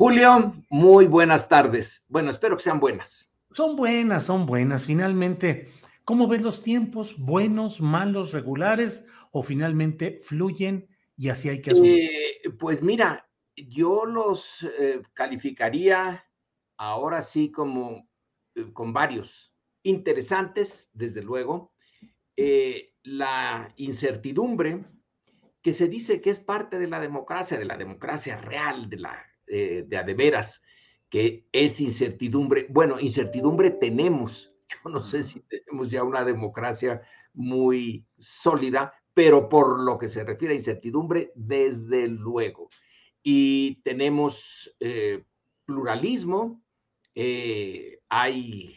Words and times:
Julio, 0.00 0.54
muy 0.70 1.04
buenas 1.04 1.46
tardes. 1.46 2.06
Bueno, 2.08 2.30
espero 2.30 2.56
que 2.56 2.62
sean 2.62 2.80
buenas. 2.80 3.30
Son 3.50 3.76
buenas, 3.76 4.24
son 4.24 4.46
buenas. 4.46 4.86
Finalmente, 4.86 5.68
¿cómo 6.04 6.26
ves 6.26 6.40
los 6.40 6.62
tiempos? 6.62 7.18
¿Buenos, 7.18 7.82
malos, 7.82 8.32
regulares 8.32 9.06
o 9.30 9.42
finalmente 9.42 10.16
fluyen 10.18 10.88
y 11.18 11.28
así 11.28 11.50
hay 11.50 11.60
que 11.60 11.72
asumir? 11.72 12.02
Eh, 12.02 12.50
pues 12.58 12.82
mira, 12.82 13.28
yo 13.54 14.06
los 14.06 14.66
eh, 14.78 15.02
calificaría 15.12 16.24
ahora 16.78 17.20
sí 17.20 17.50
como 17.50 18.08
eh, 18.54 18.72
con 18.72 18.94
varios 18.94 19.54
interesantes, 19.82 20.88
desde 20.94 21.20
luego. 21.22 21.74
la 23.02 23.70
incertidumbre 23.76 24.82
que 25.60 25.74
se 25.74 25.88
dice 25.88 26.22
que 26.22 26.30
es 26.30 26.38
parte 26.38 26.78
de 26.78 26.88
la 26.88 27.00
democracia, 27.00 27.58
de 27.58 27.66
la 27.66 27.76
democracia 27.76 28.38
real, 28.38 28.88
de 28.88 28.96
la 28.96 29.29
eh, 29.52 29.84
de 29.86 29.96
a 29.96 30.04
de 30.04 30.14
veras, 30.14 30.62
que 31.08 31.44
es 31.50 31.80
incertidumbre. 31.80 32.66
Bueno, 32.70 33.00
incertidumbre 33.00 33.70
tenemos. 33.70 34.54
Yo 34.68 34.90
no 34.90 35.02
sé 35.02 35.24
si 35.24 35.40
tenemos 35.40 35.90
ya 35.90 36.04
una 36.04 36.24
democracia 36.24 37.02
muy 37.34 38.06
sólida, 38.18 38.94
pero 39.12 39.48
por 39.48 39.80
lo 39.80 39.98
que 39.98 40.08
se 40.08 40.22
refiere 40.22 40.54
a 40.54 40.58
incertidumbre, 40.58 41.32
desde 41.34 42.06
luego. 42.06 42.70
Y 43.24 43.82
tenemos 43.82 44.72
eh, 44.78 45.24
pluralismo, 45.66 46.62
eh, 47.16 47.98
hay 48.08 48.76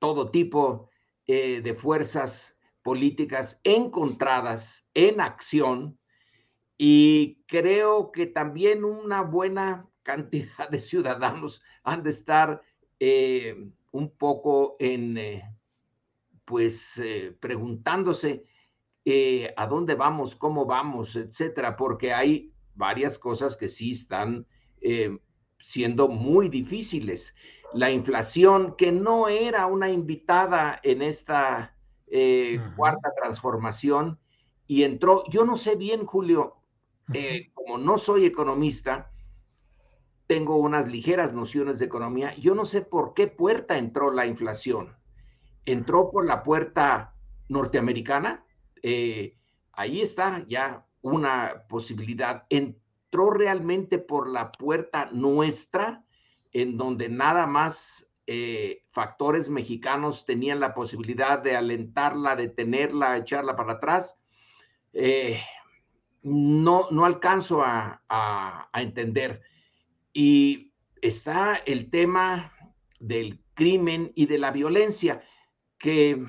todo 0.00 0.30
tipo 0.30 0.90
de 1.26 1.74
fuerzas 1.74 2.56
políticas 2.82 3.60
encontradas 3.64 4.88
en 4.94 5.20
acción 5.20 5.98
y 6.78 7.42
creo 7.48 8.12
que 8.12 8.26
también 8.26 8.84
una 8.84 9.22
buena 9.22 9.88
cantidad 10.04 10.70
de 10.70 10.80
ciudadanos 10.80 11.60
han 11.82 12.04
de 12.04 12.10
estar 12.10 12.62
eh, 13.00 13.70
un 13.90 14.10
poco 14.10 14.76
en, 14.78 15.18
eh, 15.18 15.42
pues, 16.44 16.98
eh, 16.98 17.36
preguntándose 17.38 18.44
a 19.56 19.66
dónde 19.66 19.94
vamos, 19.94 20.36
cómo 20.36 20.66
vamos, 20.66 21.16
etcétera, 21.16 21.78
porque 21.78 22.12
hay 22.12 22.52
varias 22.74 23.18
cosas 23.18 23.56
que 23.56 23.66
sí 23.66 23.92
están 23.92 24.46
siendo 25.58 26.08
muy 26.08 26.50
difíciles. 26.50 27.34
La 27.72 27.90
inflación, 27.90 28.76
que 28.76 28.92
no 28.92 29.28
era 29.28 29.64
una 29.64 29.88
invitada 29.88 30.78
en 30.82 31.00
esta 31.00 31.74
cuarta 32.76 33.10
transformación, 33.16 34.18
y 34.66 34.82
entró, 34.82 35.24
yo 35.30 35.46
no 35.46 35.56
sé 35.56 35.76
bien, 35.76 36.04
Julio, 36.04 36.57
eh, 37.14 37.50
como 37.54 37.78
no 37.78 37.98
soy 37.98 38.24
economista, 38.24 39.10
tengo 40.26 40.56
unas 40.56 40.88
ligeras 40.88 41.32
nociones 41.32 41.78
de 41.78 41.86
economía. 41.86 42.34
Yo 42.36 42.54
no 42.54 42.64
sé 42.64 42.82
por 42.82 43.14
qué 43.14 43.26
puerta 43.28 43.78
entró 43.78 44.10
la 44.10 44.26
inflación. 44.26 44.94
Entró 45.64 46.10
por 46.10 46.26
la 46.26 46.42
puerta 46.42 47.14
norteamericana. 47.48 48.44
Eh, 48.82 49.36
ahí 49.72 50.02
está 50.02 50.44
ya 50.46 50.86
una 51.00 51.64
posibilidad. 51.68 52.44
Entró 52.50 53.30
realmente 53.30 53.98
por 53.98 54.28
la 54.28 54.52
puerta 54.52 55.08
nuestra, 55.12 56.04
en 56.52 56.76
donde 56.76 57.08
nada 57.08 57.46
más 57.46 58.06
eh, 58.26 58.82
factores 58.90 59.48
mexicanos 59.48 60.26
tenían 60.26 60.60
la 60.60 60.74
posibilidad 60.74 61.38
de 61.38 61.56
alentarla, 61.56 62.36
detenerla, 62.36 63.16
echarla 63.16 63.56
para 63.56 63.74
atrás 63.74 64.18
no, 66.28 66.88
no 66.90 67.04
alcanzo 67.04 67.62
a, 67.62 68.68
entender. 68.74 69.42
Y 70.12 70.72
está 71.02 71.56
el 71.56 71.90
tema 71.90 72.52
del 73.00 73.40
crimen 73.54 74.12
y 74.14 74.26
de 74.26 74.38
la 74.38 74.50
violencia, 74.50 75.22
que 75.78 76.24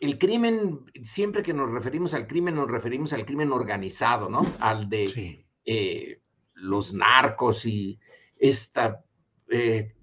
el 0.00 0.18
crimen, 0.18 0.84
siempre 1.02 1.42
que 1.42 1.52
nos 1.52 1.70
referimos 1.70 2.14
al 2.14 2.26
crimen, 2.26 2.54
nos 2.54 2.70
referimos 2.70 3.12
al 3.12 3.26
crimen 3.26 3.52
organizado, 3.52 4.28
¿no? 4.28 4.42
Al 4.60 4.88
de 4.88 5.44
eh, 5.64 6.22
los 6.54 6.94
narcos 6.94 7.64
y 7.66 7.98
esta 8.36 9.04
eh, 9.48 9.94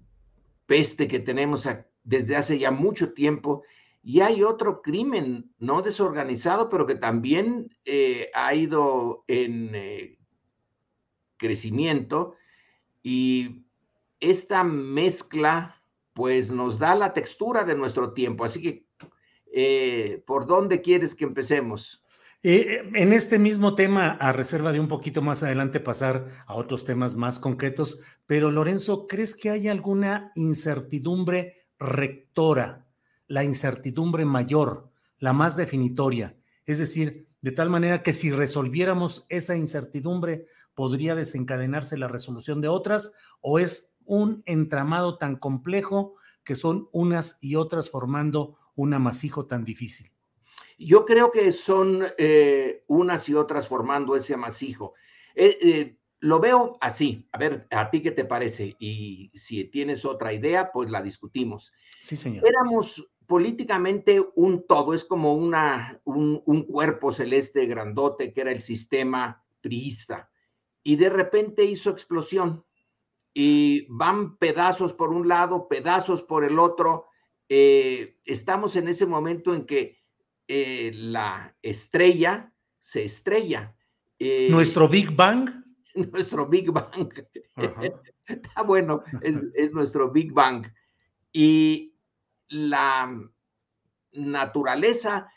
peste 0.66 1.08
que 1.08 1.20
tenemos 1.20 1.68
desde 2.02 2.36
hace 2.36 2.58
ya 2.58 2.70
mucho 2.70 3.14
tiempo 3.14 3.62
y 4.06 4.20
hay 4.20 4.44
otro 4.44 4.82
crimen 4.82 5.50
no 5.58 5.82
desorganizado, 5.82 6.68
pero 6.68 6.86
que 6.86 6.94
también 6.94 7.76
eh, 7.84 8.30
ha 8.34 8.54
ido 8.54 9.24
en 9.26 9.74
eh, 9.74 10.16
crecimiento. 11.36 12.36
Y 13.02 13.64
esta 14.20 14.62
mezcla, 14.62 15.82
pues 16.12 16.52
nos 16.52 16.78
da 16.78 16.94
la 16.94 17.14
textura 17.14 17.64
de 17.64 17.74
nuestro 17.74 18.12
tiempo. 18.12 18.44
Así 18.44 18.62
que, 18.62 18.86
eh, 19.52 20.22
¿por 20.24 20.46
dónde 20.46 20.82
quieres 20.82 21.16
que 21.16 21.24
empecemos? 21.24 22.04
en 22.42 23.12
este 23.12 23.40
mismo 23.40 23.74
tema, 23.74 24.10
a 24.20 24.30
reserva 24.30 24.70
de 24.70 24.78
un 24.78 24.86
poquito 24.86 25.20
más 25.20 25.42
adelante 25.42 25.80
pasar 25.80 26.28
a 26.46 26.54
otros 26.54 26.84
temas 26.84 27.16
más 27.16 27.40
concretos, 27.40 27.98
pero 28.24 28.52
Lorenzo, 28.52 29.08
¿crees 29.08 29.34
que 29.34 29.50
hay 29.50 29.66
alguna 29.66 30.30
incertidumbre 30.36 31.66
rectora 31.80 32.85
la 33.26 33.44
incertidumbre 33.44 34.24
mayor, 34.24 34.90
la 35.18 35.32
más 35.32 35.56
definitoria. 35.56 36.36
Es 36.64 36.78
decir, 36.78 37.28
de 37.40 37.52
tal 37.52 37.70
manera 37.70 38.02
que 38.02 38.12
si 38.12 38.30
resolviéramos 38.30 39.26
esa 39.28 39.56
incertidumbre, 39.56 40.46
podría 40.74 41.14
desencadenarse 41.14 41.96
la 41.96 42.08
resolución 42.08 42.60
de 42.60 42.68
otras, 42.68 43.12
o 43.40 43.58
es 43.58 43.96
un 44.04 44.42
entramado 44.46 45.18
tan 45.18 45.36
complejo 45.36 46.14
que 46.44 46.54
son 46.54 46.88
unas 46.92 47.38
y 47.40 47.56
otras 47.56 47.90
formando 47.90 48.56
un 48.74 48.94
amasijo 48.94 49.46
tan 49.46 49.64
difícil. 49.64 50.12
Yo 50.78 51.06
creo 51.06 51.32
que 51.32 51.52
son 51.52 52.04
eh, 52.18 52.84
unas 52.86 53.28
y 53.28 53.34
otras 53.34 53.66
formando 53.66 54.14
ese 54.14 54.34
amasijo. 54.34 54.94
Eh, 55.34 55.58
eh, 55.60 55.98
lo 56.20 56.40
veo 56.40 56.76
así. 56.80 57.26
A 57.32 57.38
ver, 57.38 57.66
¿a 57.70 57.90
ti 57.90 58.02
qué 58.02 58.10
te 58.10 58.24
parece? 58.24 58.76
Y 58.78 59.30
si 59.34 59.64
tienes 59.64 60.04
otra 60.04 60.32
idea, 60.32 60.70
pues 60.72 60.90
la 60.90 61.02
discutimos. 61.02 61.72
Sí, 62.02 62.16
señor. 62.16 62.46
Éramos 62.46 63.08
políticamente 63.26 64.24
un 64.34 64.66
todo, 64.66 64.94
es 64.94 65.04
como 65.04 65.34
una, 65.34 66.00
un, 66.04 66.40
cuerpo 66.64 67.12
celeste 67.12 67.66
grandote 67.66 68.32
que 68.32 68.40
era 68.40 68.52
el 68.52 68.60
sistema 68.60 69.44
priista. 69.60 70.30
Y 70.82 70.96
de 70.96 71.08
repente 71.08 71.64
hizo 71.64 71.90
explosión 71.90 72.64
y 73.34 73.86
van 73.88 74.36
pedazos 74.36 74.92
por 74.92 75.10
un 75.10 75.28
lado, 75.28 75.68
pedazos 75.68 76.22
por 76.22 76.44
el 76.44 76.58
otro. 76.58 77.06
Eh, 77.48 78.18
estamos 78.24 78.76
en 78.76 78.88
ese 78.88 79.06
momento 79.06 79.54
en 79.54 79.66
que 79.66 79.98
eh, 80.48 80.92
la 80.94 81.56
estrella 81.62 82.52
se 82.78 83.04
estrella. 83.04 83.76
Eh, 84.18 84.48
Nuestro 84.50 84.88
Big 84.88 85.14
Bang. 85.14 85.50
nuestro 86.12 86.46
Big 86.46 86.70
Bang. 86.70 87.12
Está 88.26 88.62
bueno, 88.66 89.02
es, 89.22 89.72
nuestro 89.72 90.10
Big 90.10 90.32
Bang. 90.32 90.66
Y 91.32 91.95
la 92.48 93.30
naturaleza, 94.12 95.30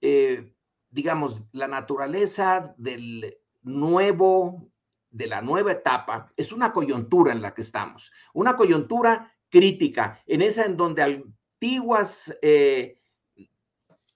eh, 0.00 0.52
digamos, 0.90 1.42
la 1.52 1.68
naturaleza 1.68 2.74
del 2.76 3.36
nuevo, 3.62 4.70
de 5.10 5.26
la 5.26 5.40
nueva 5.40 5.72
etapa, 5.72 6.32
es 6.36 6.52
una 6.52 6.72
coyuntura 6.72 7.32
en 7.32 7.42
la 7.42 7.54
que 7.54 7.62
estamos, 7.62 8.12
una 8.32 8.56
coyuntura 8.56 9.32
crítica, 9.48 10.20
en 10.26 10.42
esa 10.42 10.64
en 10.64 10.76
donde 10.76 11.02
antiguas 11.02 12.36
eh, 12.42 13.00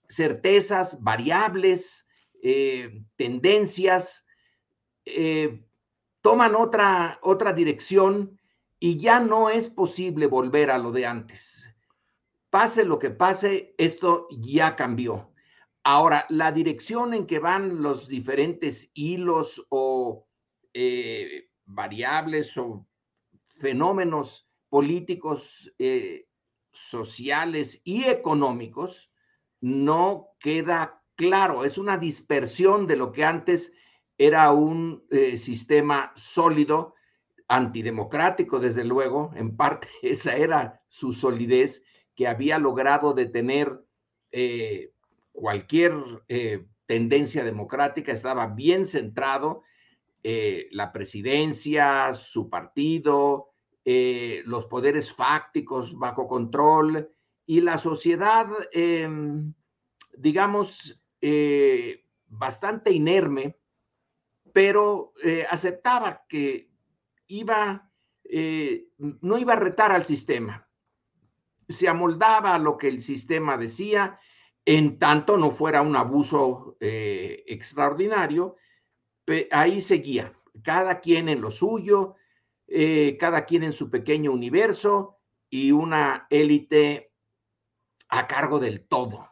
certezas, 0.09 1.03
variables, 1.03 2.09
eh, 2.43 3.03
tendencias, 3.17 4.25
toman 6.21 6.55
otra, 6.55 7.19
otra 7.23 7.55
dirección 7.55 8.39
y 8.79 8.99
ya 8.99 9.21
no 9.21 9.49
es 9.49 9.71
posible 9.71 10.27
volver 10.27 10.71
a 10.71 10.77
lo 10.77 10.93
de 10.93 11.07
antes. 11.07 11.69
Pase 12.51 12.85
lo 12.85 12.99
que 12.99 13.11
pase, 13.11 13.75
esto 13.79 14.27
ya 14.31 14.75
cambió. 14.77 15.33
Ahora, 15.85 16.27
la 16.29 16.53
dirección 16.53 17.15
en 17.15 17.27
que 17.27 17.39
van 17.39 17.83
los 17.83 18.09
diferentes 18.09 18.91
hilos 18.95 19.67
o 19.69 20.27
eh, 20.73 21.51
variables 21.65 22.57
o 22.57 22.87
fenómenos 23.59 24.49
políticos, 24.69 25.73
sociales 26.73 27.81
y 27.85 28.05
económicos, 28.05 29.11
no 29.61 30.29
queda 30.39 31.03
claro, 31.17 31.65
es 31.65 31.79
una 31.79 31.99
dispersión 31.99 32.87
de 32.87 32.97
lo 32.97 33.11
que 33.13 33.25
antes 33.25 33.73
era 34.17 34.53
un 34.53 35.05
eh, 35.11 35.37
sistema 35.37 36.13
sólido, 36.15 36.95
antidemocrático, 37.49 38.61
desde 38.61 38.85
luego, 38.85 39.33
en 39.35 39.57
parte 39.57 39.89
esa 40.03 40.37
era 40.37 40.83
su 40.89 41.13
solidez, 41.13 41.85
que 42.19 42.27
había 42.27 42.59
logrado 42.59 43.15
detener 43.15 43.81
eh, 44.33 44.91
cualquier 45.31 45.95
eh, 46.27 46.67
tendencia 46.85 47.45
democrática, 47.45 48.11
estaba 48.11 48.49
bien 48.49 48.85
centrado, 48.85 49.63
la 50.73 50.93
presidencia, 50.93 52.13
su 52.13 52.51
partido, 52.51 53.55
los 53.83 54.67
poderes 54.67 55.11
fácticos 55.11 55.97
bajo 55.97 56.29
control, 56.29 57.09
y 57.49 57.63
la 57.63 57.79
sociedad, 57.79 58.47
em, 58.73 59.55
digamos, 60.19 61.01
eh, 61.23 62.05
bastante 62.27 62.93
inerme, 62.93 63.57
pero 64.53 65.15
eh, 65.25 65.47
aceptaba 65.49 66.27
que 66.29 66.71
iba, 67.27 67.91
eh, 68.25 68.89
no 68.99 69.39
iba 69.39 69.55
a 69.55 69.61
retar 69.61 69.93
al 69.93 70.05
sistema. 70.05 70.68
Se 71.69 71.89
amoldaba 71.89 72.55
a 72.55 72.59
lo 72.59 72.79
que 72.79 72.89
el 72.89 73.03
sistema 73.03 73.57
decía, 73.59 74.19
en 74.65 74.99
tanto 74.99 75.37
no 75.37 75.51
fuera 75.51 75.83
un 75.83 75.97
abuso 75.97 76.77
extraordinario, 76.81 78.57
ahí 79.51 79.81
seguía, 79.81 80.33
cada 80.63 81.01
quien 81.01 81.29
en 81.29 81.41
lo 81.41 81.51
suyo, 81.51 82.17
cada 83.19 83.45
quien 83.45 83.63
en 83.63 83.73
su 83.73 83.91
pequeño 83.91 84.33
universo 84.33 85.19
y 85.51 85.73
una 85.73 86.27
élite 86.31 87.13
a 88.09 88.27
cargo 88.27 88.59
del 88.59 88.87
todo. 88.87 89.29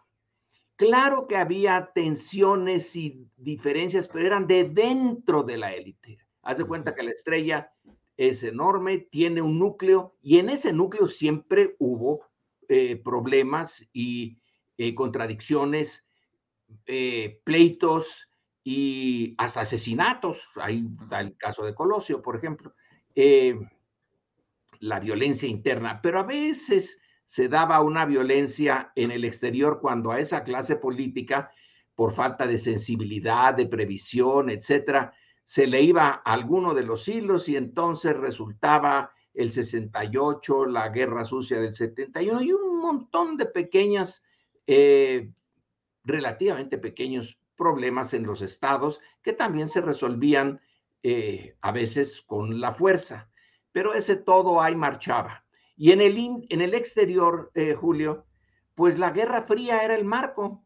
Claro 0.77 1.27
que 1.27 1.37
había 1.37 1.91
tensiones 1.95 2.95
y 2.97 3.31
diferencias, 3.37 4.09
pero 4.09 4.27
eran 4.27 4.47
de 4.47 4.65
dentro 4.65 5.43
de 5.43 5.57
la 5.57 5.73
élite. 5.73 6.19
Haz 6.43 6.59
de 6.59 6.65
cuenta 6.65 6.95
que 6.95 7.03
la 7.03 7.13
estrella 7.13 7.73
es 8.17 8.43
enorme, 8.43 8.99
tiene 8.99 9.43
un 9.43 9.59
núcleo 9.59 10.17
y 10.23 10.39
en 10.39 10.49
ese 10.49 10.73
núcleo 10.73 11.07
siempre 11.07 11.77
hubo 11.79 12.27
eh, 12.69 12.97
problemas 12.97 13.87
y 13.93 14.39
eh, 14.79 14.95
contradicciones, 14.95 16.05
eh, 16.87 17.41
pleitos 17.45 18.29
y 18.65 19.35
hasta 19.39 19.61
asesinatos. 19.61 20.49
Ahí 20.57 20.89
está 21.01 21.21
el 21.21 21.37
caso 21.37 21.65
de 21.65 21.75
Colosio, 21.75 22.23
por 22.23 22.37
ejemplo. 22.37 22.75
la 24.81 25.01
violencia 25.01 25.49
interna, 25.49 26.01
pero 26.03 26.21
a 26.21 26.23
veces 26.23 26.99
se 27.25 27.49
daba 27.49 27.81
una 27.81 28.05
violencia 28.05 28.93
en 28.95 29.11
el 29.11 29.25
exterior 29.25 29.81
cuando 29.81 30.11
a 30.11 30.21
esa 30.21 30.45
clase 30.45 30.77
política, 30.77 31.51
por 31.95 32.13
falta 32.13 32.47
de 32.47 32.59
sensibilidad, 32.59 33.55
de 33.55 33.67
previsión, 33.67 34.51
etcétera, 34.51 35.15
se 35.47 35.67
le 35.67 35.81
iba 35.81 36.23
a 36.25 36.33
alguno 36.33 36.75
de 36.75 36.83
los 36.83 37.07
hilos 37.07 37.49
y 37.49 37.57
entonces 37.57 38.17
resultaba 38.17 39.13
el 39.33 39.53
68, 39.53 40.67
la 40.67 40.89
guerra 40.89 41.25
sucia 41.25 41.61
del 41.61 41.73
71 41.73 42.43
y 42.43 42.53
un 42.53 42.81
montón 42.81 43.37
de 43.37 43.47
pequeñas, 43.47 44.25
eh, 44.67 45.31
relativamente 46.03 46.79
pequeños 46.79 47.39
problemas 47.57 48.13
en 48.13 48.25
los 48.25 48.43
estados 48.43 49.01
que 49.23 49.33
también 49.33 49.69
se 49.69 49.81
resolvían 49.81 50.61
eh, 51.03 51.57
a 51.61 51.71
veces 51.71 52.23
con 52.23 52.61
la 52.61 52.73
fuerza. 52.73 53.31
Pero 53.71 53.95
ese 53.95 54.17
todo 54.17 54.61
ahí 54.61 54.75
marchaba. 54.75 55.45
Y 55.77 55.93
en 55.93 56.01
el, 56.01 56.17
en 56.49 56.61
el 56.61 56.75
exterior, 56.75 57.53
eh, 57.55 57.75
Julio, 57.75 58.27
pues 58.75 58.99
la 58.99 59.11
Guerra 59.11 59.43
Fría 59.43 59.85
era 59.85 59.95
el 59.95 60.05
marco. 60.05 60.65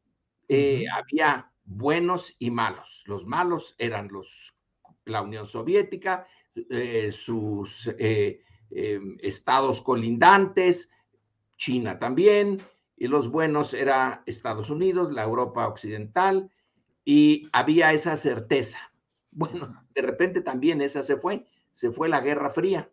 Eh, 0.48 0.84
había 0.90 1.52
buenos 1.64 2.34
y 2.38 2.50
malos. 2.50 3.02
Los 3.06 3.26
malos 3.26 3.74
eran 3.76 4.08
los, 4.08 4.54
la 5.10 5.22
Unión 5.22 5.46
Soviética, 5.46 6.26
eh, 6.70 7.10
sus 7.12 7.90
em, 7.98 9.16
estados 9.20 9.80
colindantes, 9.80 10.90
China 11.56 11.98
también, 11.98 12.60
y 12.96 13.06
los 13.06 13.30
buenos 13.30 13.74
era 13.74 14.22
Estados 14.26 14.70
Unidos, 14.70 15.10
la 15.10 15.24
Europa 15.24 15.66
Occidental, 15.66 16.50
y 17.04 17.48
había 17.52 17.92
esa 17.92 18.16
certeza. 18.16 18.92
Bueno, 19.30 19.84
de 19.94 20.02
repente 20.02 20.40
también 20.40 20.80
esa 20.80 21.02
se 21.02 21.16
fue, 21.16 21.46
se 21.72 21.90
fue 21.90 22.08
la 22.08 22.20
Guerra 22.20 22.50
Fría 22.50 22.90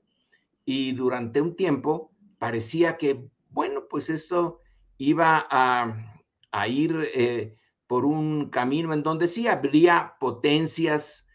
y 0.65 0.93
durante 0.93 1.41
un 1.41 1.55
tiempo 1.55 2.11
parecía 2.39 2.97
que, 2.97 3.29
bueno, 3.49 3.87
pues 3.89 4.09
esto 4.09 4.61
iba 4.97 5.47
a, 5.49 6.67
ir 6.67 7.07
eh, 7.13 7.55
por 7.85 8.05
un 8.05 8.49
camino 8.49 8.93
en 8.93 9.03
donde 9.03 9.27
sí 9.27 9.47
habría 9.47 10.15
potencias 10.19 11.26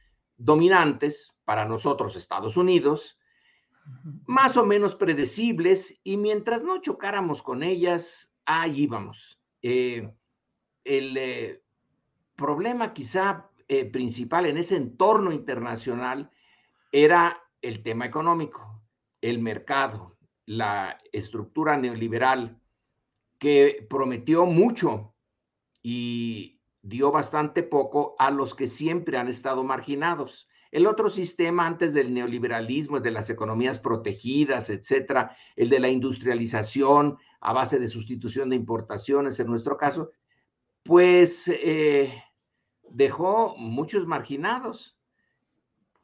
dominantes 0.45 1.33
para 1.45 1.65
nosotros, 1.65 2.17
Estados 2.17 2.57
Unidos, 2.57 3.19
más 4.27 4.57
o 4.57 4.65
menos 4.65 4.95
predecibles, 4.95 5.99
y 6.05 6.17
mientras 6.17 6.63
no 6.63 6.81
chocáramos 6.81 7.43
con 7.43 7.63
ellas, 7.63 8.33
ahí 8.45 8.83
íbamos. 8.83 9.41
Eh, 9.61 10.13
el 10.85 11.17
eh, 11.17 11.63
problema 12.37 12.93
quizá 12.93 13.49
principal 13.91 14.45
en 14.45 14.59
ese 14.59 14.77
entorno 14.77 15.33
internacional 15.33 16.31
era 16.91 17.43
el 17.63 17.83
tema 17.83 18.05
económico 18.05 18.73
el 19.23 19.39
mercado, 19.39 20.19
la 20.45 20.99
estructura 21.13 21.77
neoliberal 21.79 22.61
que 23.39 23.87
prometió 23.89 24.45
mucho 24.45 25.15
y 25.83 26.61
dio 26.83 27.11
bastante 27.11 27.63
poco 27.63 28.15
a 28.19 28.31
los 28.31 28.55
que 28.55 28.67
siempre 28.67 29.17
han 29.17 29.29
estado 29.29 29.65
marginados. 29.65 30.49
El 30.71 30.87
otro 30.87 31.11
sistema 31.11 31.67
antes 31.67 31.93
del 31.95 32.13
neoliberalismo, 32.13 32.99
de 33.01 33.11
las 33.11 33.31
economías 33.31 33.79
protegidas, 33.79 34.71
etcétera, 34.71 35.37
el 35.55 35.69
de 35.69 35.81
la 35.81 35.89
industrialización 35.89 37.19
a 37.41 37.53
base 37.53 37.79
de 37.79 37.89
sustitución 37.89 38.51
de 38.51 38.57
importaciones, 38.57 39.39
en 39.39 39.49
nuestro 39.49 39.77
caso, 39.77 40.13
pues 40.83 41.47
eh, 41.49 42.23
dejó 42.89 43.55
muchos 43.57 44.07
marginados, 44.07 44.99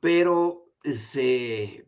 pero 0.00 0.70
se 0.82 1.86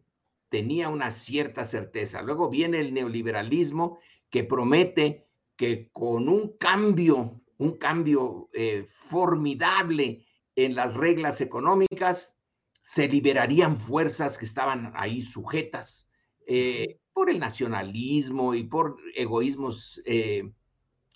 tenía 0.48 0.88
una 0.88 1.10
cierta 1.10 1.64
certeza. 1.64 2.22
Luego 2.22 2.48
viene 2.50 2.80
el 2.80 2.92
neoliberalismo 2.92 3.98
que 4.30 4.44
promete 4.44 5.26
que 5.56 5.90
con 5.92 6.28
un 6.28 6.56
cambio, 6.56 7.40
un 7.60 7.76
cambio 7.76 8.48
eh, 8.54 8.84
formidable 8.86 10.24
en 10.56 10.74
las 10.74 10.94
reglas 10.94 11.42
económicas, 11.42 12.34
se 12.80 13.06
liberarían 13.06 13.78
fuerzas 13.78 14.38
que 14.38 14.46
estaban 14.46 14.92
ahí 14.96 15.20
sujetas 15.20 16.08
eh, 16.46 17.00
por 17.12 17.28
el 17.28 17.38
nacionalismo 17.38 18.54
y 18.54 18.64
por 18.64 18.96
egoísmos 19.14 20.00
eh, 20.06 20.50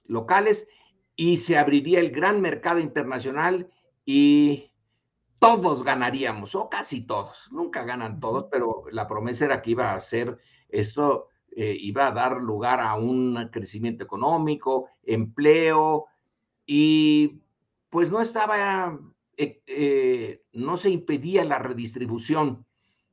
locales 0.05 0.69
y 1.17 1.39
se 1.39 1.57
abriría 1.57 2.01
el 2.01 2.11
gran 2.11 2.43
mercado 2.43 2.79
internacional 2.79 3.71
y 4.05 4.71
todos 5.39 5.83
ganaríamos, 5.83 6.55
o 6.55 6.69
casi 6.69 7.07
todos, 7.07 7.49
nunca 7.53 7.85
ganan 7.85 8.21
todos, 8.21 8.49
pero 8.53 8.85
la 8.93 9.09
promesa 9.09 9.47
era 9.47 9.63
que 9.63 9.71
iba 9.71 9.95
a 9.95 10.01
ser 10.01 10.37
esto, 10.69 11.29
iba 11.57 12.09
a 12.09 12.13
dar 12.13 12.37
lugar 12.41 12.81
a 12.81 12.97
un 12.97 13.49
crecimiento 13.51 14.05
económico, 14.05 14.89
empleo, 15.05 16.07
y 16.67 17.41
pues 17.91 18.11
no 18.11 18.21
estaba 18.21 18.99
eh, 19.37 19.63
eh, 19.67 20.43
no 20.53 20.77
se 20.77 20.91
impedía 20.91 21.45
la 21.45 21.59
redistribución. 21.59 22.67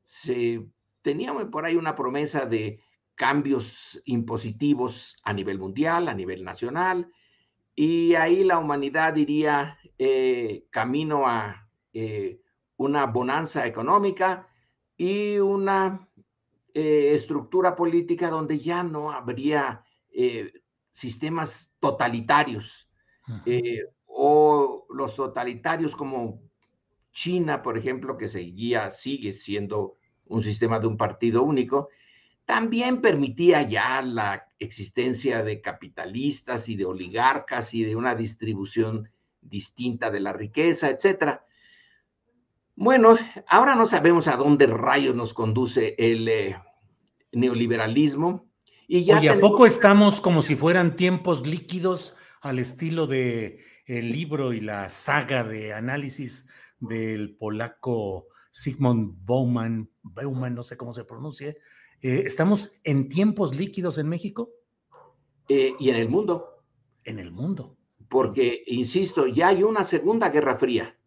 Se 0.04 0.66
tenía 1.02 1.34
por 1.50 1.66
ahí 1.66 1.76
una 1.76 1.96
promesa 1.96 2.46
de 2.46 2.80
cambios 3.16 4.02
impositivos 4.06 5.18
a 5.24 5.34
nivel 5.34 5.60
mundial, 5.60 6.08
a 6.08 6.14
nivel 6.14 6.44
nacional, 6.44 7.12
y 7.76 8.16
ahí 8.16 8.44
la 8.44 8.60
humanidad 8.60 9.16
iría 9.16 9.78
eh, 9.98 10.66
camino 10.70 11.28
a 11.28 11.68
una 12.78 13.06
bonanza 13.06 13.68
económica 13.68 14.48
y 14.96 15.40
una 15.40 16.08
estructura 16.74 17.76
política 17.76 18.30
donde 18.30 18.60
ya 18.60 18.82
no 18.82 19.12
habría 19.12 19.84
sistemas 20.92 21.76
totalitarios 21.82 22.88
o 24.08 24.86
los 24.90 25.16
totalitarios 25.16 25.96
como 25.96 26.42
China, 27.12 27.62
por 27.62 27.78
ejemplo, 27.78 28.18
que 28.18 28.28
seguía, 28.28 28.90
sigue 28.90 29.34
siendo 29.34 29.98
un 30.26 30.42
sistema 30.42 30.80
de 30.80 30.88
un 30.88 30.98
partido 30.98 31.44
único, 31.44 31.90
también 32.46 33.02
permitía 33.02 33.62
ya 33.64 34.02
la 34.02 34.48
existencia 34.60 35.44
de 35.44 35.62
capitalistas 35.62 36.70
y 36.70 36.76
de 36.76 36.86
oligarcas 36.86 37.74
y 37.74 37.84
de 37.84 37.96
una 37.96 38.16
distribución 38.16 39.10
distinta 39.42 40.12
de 40.12 40.20
la 40.20 40.34
riqueza, 40.34 40.90
etcétera. 40.90 41.46
Bueno, 42.76 43.18
ahora 43.48 43.76
no 43.76 43.86
sabemos 43.86 44.28
a 44.28 44.38
dónde 44.38 44.68
rayos 44.68 45.16
nos 45.16 45.34
conduce 45.34 45.96
el 45.98 46.28
eh, 46.28 46.58
neoliberalismo. 47.32 48.46
Y 48.88 49.06
ya 49.06 49.34
¿a 49.34 49.40
poco 49.40 49.66
estamos 49.66 50.20
como 50.20 50.42
si 50.42 50.56
fueran 50.56 50.96
tiempos 50.96 51.48
líquidos 51.48 52.16
al 52.42 52.60
estilo 52.60 53.08
de 53.08 53.64
el 53.86 54.12
libro 54.12 54.54
y 54.54 54.62
la 54.62 54.90
saga 54.90 55.44
de 55.44 55.74
análisis 55.74 56.50
del 56.80 57.36
polaco 57.36 58.28
Sigmund 58.52 59.26
Bauman, 59.26 59.90
Bauman, 60.02 60.56
no 60.56 60.64
sé 60.64 60.76
cómo 60.76 60.94
se 60.94 61.06
pronuncie. 61.06 61.58
Eh, 62.02 62.24
¿Estamos 62.26 62.74
en 62.84 63.10
tiempos 63.10 63.56
líquidos 63.56 63.98
en 63.98 64.10
México? 64.10 64.50
Eh, 65.48 65.74
y 65.80 65.90
en 65.90 65.96
el 65.96 66.10
mundo. 66.10 66.64
En 67.04 67.20
el 67.20 67.32
mundo. 67.32 67.78
Porque, 68.10 68.64
insisto, 68.68 69.28
ya 69.28 69.50
hay 69.50 69.64
una 69.64 69.84
segunda 69.84 70.30
guerra 70.30 70.58
fría. 70.58 70.98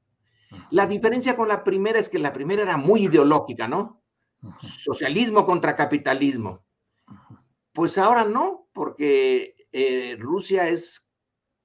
La 0.71 0.87
diferencia 0.87 1.37
con 1.37 1.49
la 1.49 1.65
primera 1.65 1.99
es 1.99 2.09
que 2.09 2.19
la 2.19 2.33
primera 2.33 2.63
era 2.63 2.77
muy 2.77 3.05
ideológica, 3.05 3.67
¿no? 3.67 4.03
Socialismo 4.59 5.45
contra 5.45 5.77
capitalismo. 5.77 6.65
Pues 7.73 7.99
ahora 7.99 8.25
no, 8.25 8.69
porque 8.73 9.69
eh, 9.73 10.17
Rusia 10.19 10.69
es 10.69 11.04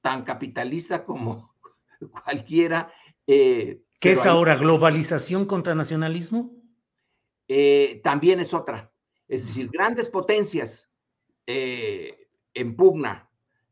tan 0.02 0.24
capitalista 0.24 1.06
como 1.06 1.56
cualquiera. 2.24 2.92
Eh, 3.28 3.84
¿Qué 4.00 4.14
es 4.14 4.26
ahora? 4.26 4.56
¿Globalización 4.56 5.46
contra 5.46 5.76
nacionalismo? 5.76 6.56
Eh, 7.48 8.02
también 8.04 8.40
es 8.40 8.54
otra. 8.54 8.94
Es 9.28 9.46
decir, 9.46 9.70
grandes 9.70 10.10
potencias 10.10 10.90
eh, 11.46 12.28
en 12.54 12.76
pugna, 12.76 13.30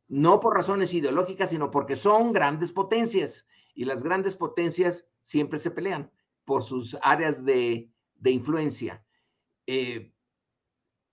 no 0.07 0.39
por 0.39 0.55
razones 0.55 0.93
ideológicas, 0.93 1.49
sino 1.49 1.71
porque 1.71 1.95
son 1.95 2.33
grandes 2.33 2.71
potencias. 2.71 3.47
Y 3.73 3.85
las 3.85 4.03
grandes 4.03 4.35
potencias 4.35 5.05
siempre 5.21 5.59
se 5.59 5.71
pelean 5.71 6.11
por 6.45 6.63
sus 6.63 6.97
áreas 7.01 7.43
de, 7.43 7.91
influencia. 8.23 9.03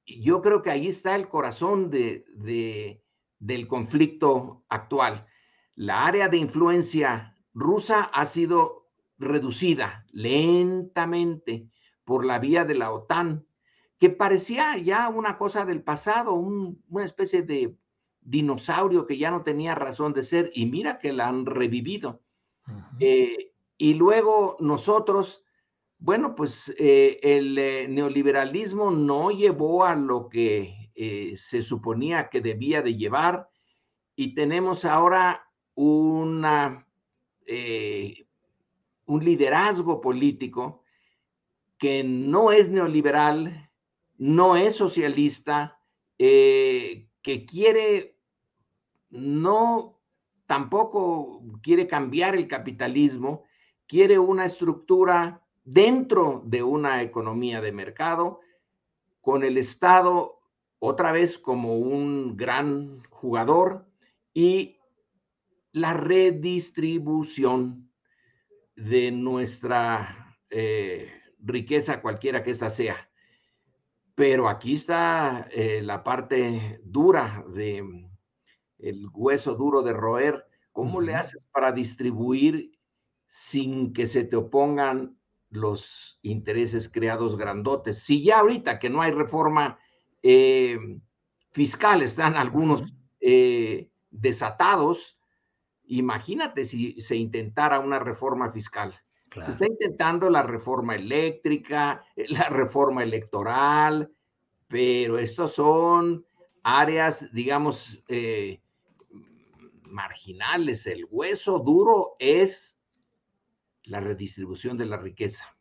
yo 0.06 0.42
creo 0.42 0.62
que 0.62 0.70
ahí 0.70 0.88
está 0.88 1.16
el 1.16 1.28
corazón 1.28 1.90
de, 1.90 3.03
del 3.44 3.68
conflicto 3.68 4.64
actual. 4.70 5.26
La 5.74 6.06
área 6.06 6.28
de 6.28 6.38
influencia 6.38 7.36
rusa 7.52 8.04
ha 8.04 8.24
sido 8.24 8.88
reducida 9.18 10.06
lentamente 10.12 11.68
por 12.04 12.24
la 12.24 12.38
vía 12.38 12.64
de 12.64 12.74
la 12.74 12.90
OTAN, 12.90 13.46
que 13.98 14.08
parecía 14.08 14.78
ya 14.78 15.10
una 15.10 15.36
cosa 15.36 15.66
del 15.66 15.82
pasado, 15.82 16.32
una 16.34 17.04
especie 17.04 17.42
de 17.42 17.76
dinosaurio 18.22 19.06
que 19.06 19.18
ya 19.18 19.30
no 19.30 19.42
tenía 19.42 19.74
razón 19.74 20.14
de 20.14 20.22
ser, 20.22 20.50
y 20.54 20.64
mira 20.64 20.98
que 20.98 21.12
la 21.12 21.28
han 21.28 21.44
revivido. 21.44 22.22
Eh, 22.98 23.52
y 23.76 23.92
luego 23.92 24.56
nosotros, 24.58 25.44
bueno, 25.98 26.34
pues 26.34 26.74
eh, 26.78 27.18
el 27.22 27.58
eh, 27.58 27.88
neoliberalismo 27.88 28.90
no 28.90 29.30
llevó 29.30 29.84
a 29.84 29.94
lo 29.94 30.30
que 30.30 30.83
eh, 30.94 31.34
se 31.36 31.60
suponía 31.62 32.28
que 32.28 32.40
debía 32.40 32.80
de 32.80 32.94
llevar 32.94 33.48
y 34.14 34.34
tenemos 34.34 34.84
ahora 34.84 35.44
una, 35.74 36.86
eh, 37.46 38.26
un 39.06 39.24
liderazgo 39.24 40.00
político 40.00 40.84
que 41.78 42.04
no 42.04 42.52
es 42.52 42.70
neoliberal, 42.70 43.70
no 44.18 44.56
es 44.56 44.76
socialista, 44.76 45.80
eh, 46.18 47.08
que 47.22 47.44
quiere, 47.44 48.16
no, 49.10 50.00
tampoco 50.46 51.42
quiere 51.62 51.88
cambiar 51.88 52.36
el 52.36 52.46
capitalismo, 52.46 53.44
quiere 53.88 54.18
una 54.18 54.44
estructura 54.44 55.42
dentro 55.64 56.42
de 56.46 56.62
una 56.62 57.02
economía 57.02 57.60
de 57.60 57.72
mercado, 57.72 58.40
con 59.20 59.42
el 59.42 59.58
Estado 59.58 60.43
otra 60.78 61.12
vez 61.12 61.38
como 61.38 61.78
un 61.78 62.36
gran 62.36 63.02
jugador 63.10 63.86
y 64.32 64.76
la 65.72 65.94
redistribución 65.94 67.90
de 68.76 69.10
nuestra 69.10 70.38
eh, 70.50 71.10
riqueza, 71.40 72.00
cualquiera 72.00 72.42
que 72.42 72.52
ésta 72.52 72.70
sea. 72.70 73.10
Pero 74.14 74.48
aquí 74.48 74.74
está 74.74 75.48
eh, 75.50 75.82
la 75.82 76.04
parte 76.04 76.80
dura 76.84 77.44
de 77.52 78.08
el 78.78 79.08
hueso 79.12 79.54
duro 79.54 79.82
de 79.82 79.92
roer. 79.92 80.46
¿Cómo 80.72 81.00
le 81.00 81.14
haces 81.14 81.42
para 81.52 81.72
distribuir 81.72 82.72
sin 83.28 83.92
que 83.92 84.06
se 84.06 84.24
te 84.24 84.36
opongan 84.36 85.18
los 85.50 86.18
intereses 86.22 86.88
creados 86.88 87.36
grandotes? 87.36 88.00
Si 88.02 88.22
ya 88.22 88.40
ahorita 88.40 88.78
que 88.78 88.90
no 88.90 89.02
hay 89.02 89.12
reforma 89.12 89.78
eh, 90.26 90.78
fiscal, 91.50 92.00
están 92.00 92.34
algunos 92.34 92.82
eh, 93.20 93.90
desatados. 94.10 95.20
Imagínate 95.84 96.64
si 96.64 96.98
se 96.98 97.14
intentara 97.14 97.78
una 97.78 97.98
reforma 97.98 98.50
fiscal. 98.50 98.94
Se 99.36 99.50
está 99.50 99.66
intentando 99.66 100.30
la 100.30 100.42
reforma 100.42 100.94
eléctrica, 100.94 102.02
eh, 102.16 102.24
la 102.28 102.48
reforma 102.48 103.02
electoral, 103.02 104.10
pero 104.66 105.18
estos 105.18 105.52
son 105.52 106.24
áreas, 106.62 107.30
digamos, 107.32 108.02
marginales. 109.90 110.86
El 110.86 111.06
hueso 111.10 111.58
duro 111.58 112.16
es 112.18 112.78
la 113.82 114.00
redistribución 114.00 114.78
de 114.78 114.86
la 114.86 114.96
riqueza. 114.96 115.53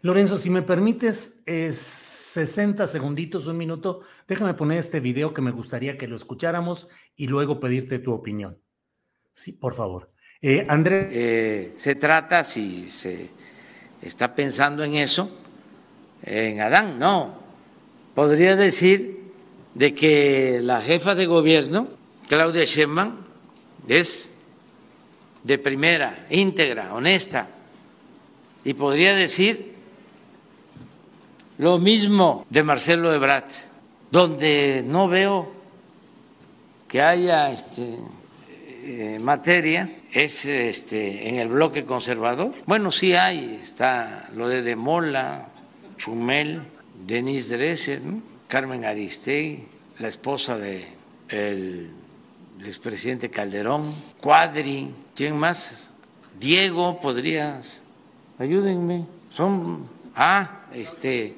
Lorenzo, 0.00 0.36
si 0.36 0.50
me 0.50 0.62
permites 0.62 1.42
60 1.46 2.86
segunditos, 2.86 3.46
un 3.46 3.56
minuto, 3.56 4.00
déjame 4.26 4.54
poner 4.54 4.78
este 4.78 5.00
video 5.00 5.32
que 5.32 5.42
me 5.42 5.52
gustaría 5.52 5.96
que 5.96 6.08
lo 6.08 6.16
escucháramos 6.16 6.88
y 7.16 7.28
luego 7.28 7.60
pedirte 7.60 8.00
tu 8.00 8.12
opinión. 8.12 8.58
Sí, 9.32 9.52
por 9.52 9.74
favor. 9.74 10.08
Eh, 10.40 10.66
Andrés. 10.68 11.08
Eh, 11.12 11.72
se 11.76 11.94
trata, 11.94 12.42
si 12.42 12.88
se 12.88 13.30
está 14.00 14.34
pensando 14.34 14.82
en 14.82 14.96
eso, 14.96 15.30
en 16.22 16.60
Adán, 16.60 16.98
no. 16.98 17.40
Podría 18.14 18.56
decir 18.56 19.32
de 19.74 19.94
que 19.94 20.58
la 20.60 20.80
jefa 20.82 21.14
de 21.14 21.26
gobierno, 21.26 21.88
Claudia 22.28 22.64
Sheinbaum, 22.64 23.18
es 23.86 24.48
de 25.44 25.58
primera, 25.58 26.26
íntegra, 26.30 26.92
honesta 26.92 27.48
y 28.64 28.74
podría 28.74 29.14
decir 29.14 29.74
lo 31.58 31.78
mismo 31.78 32.46
de 32.50 32.62
Marcelo 32.62 33.12
Ebrard, 33.12 33.50
donde 34.10 34.82
no 34.86 35.08
veo 35.08 35.52
que 36.88 37.00
haya 37.00 37.50
este, 37.50 37.98
eh, 38.84 39.18
materia 39.20 39.90
es 40.12 40.44
este, 40.44 41.28
en 41.28 41.36
el 41.36 41.48
bloque 41.48 41.84
conservador. 41.84 42.52
Bueno, 42.66 42.92
sí 42.92 43.14
hay, 43.14 43.60
está 43.62 44.28
lo 44.34 44.48
de 44.48 44.62
Demola, 44.62 45.48
Chumel, 45.96 46.62
Denise 47.06 47.56
Dresser, 47.56 48.02
Carmen 48.48 48.84
Aristegui, 48.84 49.64
la 49.98 50.08
esposa 50.08 50.58
de 50.58 50.86
el 51.28 51.90
expresidente 52.66 53.30
Calderón, 53.30 53.94
Cuadri, 54.20 54.90
¿quién 55.14 55.36
más? 55.36 55.88
Diego 56.38 57.00
podrías 57.00 57.82
ayúdenme. 58.38 59.06
Son, 59.30 59.86
ah, 60.14 60.62
este, 60.72 61.36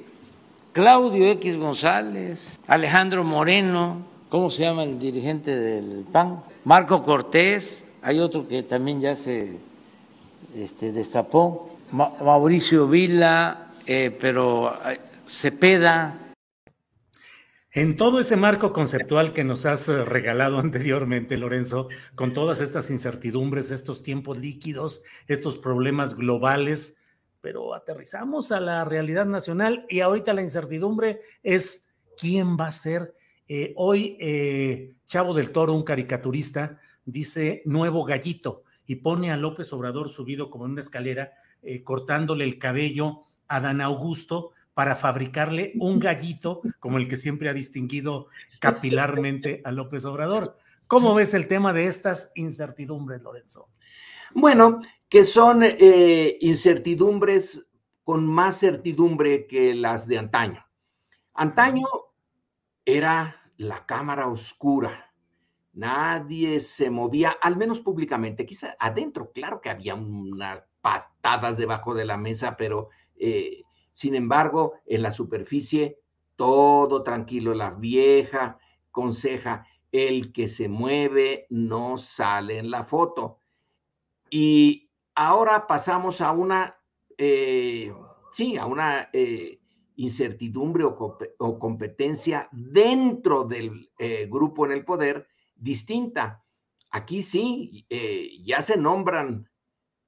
Claudio 0.73 1.27
X 1.31 1.57
González, 1.57 2.59
Alejandro 2.67 3.23
Moreno, 3.23 3.97
¿cómo 4.29 4.49
se 4.49 4.63
llama 4.63 4.83
el 4.83 4.99
dirigente 4.99 5.55
del 5.55 6.05
PAN? 6.11 6.41
Marco 6.65 7.03
Cortés, 7.03 7.85
hay 8.01 8.19
otro 8.19 8.47
que 8.47 8.63
también 8.63 8.99
ya 8.99 9.15
se 9.15 9.57
este, 10.55 10.91
destapó, 10.91 11.69
Mauricio 11.91 12.87
Vila, 12.87 13.67
eh, 13.85 14.15
pero 14.19 14.73
eh, 14.89 14.99
Cepeda. 15.25 16.24
En 17.75 17.97
todo 17.97 18.21
ese 18.21 18.37
marco 18.37 18.71
conceptual 18.71 19.33
que 19.33 19.43
nos 19.43 19.65
has 19.65 19.89
eh, 19.89 20.05
regalado 20.05 20.59
anteriormente, 20.61 21.37
Lorenzo, 21.37 21.89
con 22.15 22.33
todas 22.33 22.61
estas 22.61 22.89
incertidumbres, 22.89 23.69
estos 23.69 24.01
tiempos 24.01 24.39
líquidos, 24.39 25.03
estos 25.27 25.57
problemas 25.57 26.15
globales, 26.15 26.97
pero 27.41 27.75
aterrizamos 27.75 28.53
a 28.53 28.61
la 28.61 28.85
realidad 28.85 29.25
nacional 29.25 29.85
y 29.89 29.99
ahorita 29.99 30.33
la 30.33 30.41
incertidumbre 30.41 31.19
es 31.43 31.85
quién 32.17 32.57
va 32.57 32.67
a 32.67 32.71
ser. 32.71 33.13
hoy, 33.75 34.95
Chavo 35.05 35.35
del 35.35 35.51
Toro, 35.51 35.73
un 35.73 35.83
caricaturista, 35.83 36.79
dice 37.05 37.61
nuevo 37.65 38.03
gallito 38.03 38.63
y 38.85 38.95
pone 38.95 39.31
a 39.31 39.37
López 39.37 39.71
Obrador 39.73 40.09
subido 40.09 40.49
como 40.49 40.65
en 40.65 40.71
una 40.71 40.81
escalera, 40.81 41.33
eh, 41.61 41.83
cortándole 41.83 42.43
el 42.43 42.57
cabello 42.59 43.21
a 43.47 43.59
Dan 43.59 43.81
Augusto 43.81 44.51
para 44.75 44.95
fabricarle 44.95 45.73
un 45.79 45.97
gallito 45.97 46.61
como 46.79 46.99
el 46.99 47.07
que 47.07 47.17
siempre 47.17 47.49
ha 47.49 47.53
distinguido 47.53 48.27
capilarmente 48.59 49.61
a 49.65 49.71
López 49.71 50.05
Obrador. 50.05 50.57
¿Cómo 50.85 51.15
ves 51.15 51.33
el 51.33 51.47
tema 51.47 51.73
de 51.73 51.87
estas 51.87 52.31
incertidumbres, 52.35 53.23
Lorenzo? 53.23 53.69
Bueno, 54.35 54.77
que 55.09 55.25
son 55.25 55.63
eh, 55.63 56.37
incertidumbres 56.41 57.65
con 58.03 58.27
más 58.27 58.59
certidumbre 58.59 59.47
que 59.47 59.73
las 59.73 60.07
de 60.07 60.19
antaño. 60.19 60.63
Antaño 61.33 61.87
era 62.85 63.41
la 63.57 63.83
cámara 63.87 64.27
oscura, 64.27 65.05
Nadie 65.75 66.61
se 66.61 66.89
movía, 66.89 67.35
al 67.41 67.57
menos 67.57 67.81
públicamente. 67.81 68.45
Quizá 68.45 68.77
adentro, 68.79 69.31
claro 69.33 69.59
que 69.59 69.69
había 69.69 69.93
unas 69.93 70.63
patadas 70.79 71.57
debajo 71.57 71.93
de 71.93 72.05
la 72.05 72.15
mesa, 72.15 72.55
pero 72.55 72.89
eh, 73.17 73.64
sin 73.95 74.13
embargo, 74.13 74.73
en 74.85 75.01
la 75.01 75.11
superficie, 75.11 76.01
todo 76.35 77.01
tranquilo. 77.01 77.53
La 77.53 77.71
vieja 77.71 78.59
conseja, 78.91 79.65
el 79.89 80.33
que 80.33 80.49
se 80.49 80.67
mueve 80.67 81.47
no 81.49 81.97
sale 81.97 82.59
en 82.59 82.69
la 82.69 82.83
foto. 82.83 83.39
Y 84.29 84.91
ahora 85.15 85.65
pasamos 85.65 86.19
a 86.19 86.33
una, 86.33 86.75
eh, 87.17 87.93
sí, 88.33 88.57
a 88.57 88.65
una 88.65 89.09
eh, 89.13 89.61
incertidumbre 89.95 90.83
o, 90.83 91.59
competencia 91.59 92.49
dentro 92.51 93.45
del 93.45 93.89
grupo 94.27 94.65
en 94.65 94.73
el 94.73 94.83
poder 94.83 95.29
distinta. 95.55 96.43
Aquí 96.91 97.21
sí, 97.21 97.85
eh, 97.89 98.41
ya 98.43 98.61
se 98.61 98.75
nombran, 98.75 99.49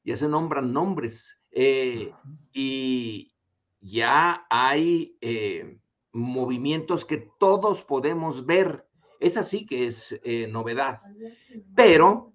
ya 0.04 0.18
se 0.18 0.28
nombran 0.28 0.74
nombres 0.74 1.38
eh, 1.52 2.14
y 2.54 3.34
ya 3.88 4.46
hay 4.50 5.18
eh, 5.22 5.80
movimientos 6.12 7.06
que 7.06 7.30
todos 7.40 7.84
podemos 7.84 8.46
ver. 8.46 8.86
Es 9.20 9.38
así 9.38 9.66
que 9.66 9.88
es 9.88 10.20
novedad, 10.50 11.02
pero 11.76 12.34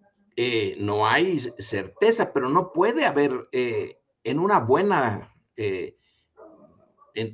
no 0.79 1.07
hay 1.07 1.39
certeza, 1.59 2.33
pero 2.33 2.49
no 2.49 2.73
puede 2.73 3.05
haber 3.05 3.49
en 3.53 4.39
una 4.41 4.59
buena 4.59 5.33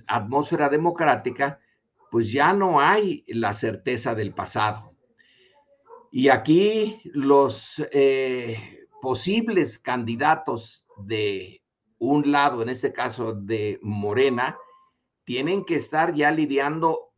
atmósfera 0.07 0.69
democrática, 0.69 1.61
pues 2.11 2.31
ya 2.33 2.53
no 2.53 2.81
hay 2.81 3.25
la 3.29 3.53
certeza 3.55 4.15
del 4.15 4.35
pasado. 4.35 4.95
Y 6.11 6.29
aquí 6.29 7.01
los 7.05 7.83
eh, 7.93 8.87
posibles 9.03 9.79
candidatos 9.79 10.87
de 10.97 11.63
un 11.99 12.31
lado, 12.31 12.63
en 12.63 12.69
este 12.69 12.93
caso 12.93 13.35
de 13.35 13.79
Morena, 13.83 14.57
tienen 15.25 15.65
que 15.65 15.75
estar 15.75 16.15
ya 16.15 16.31
lidiando 16.31 17.11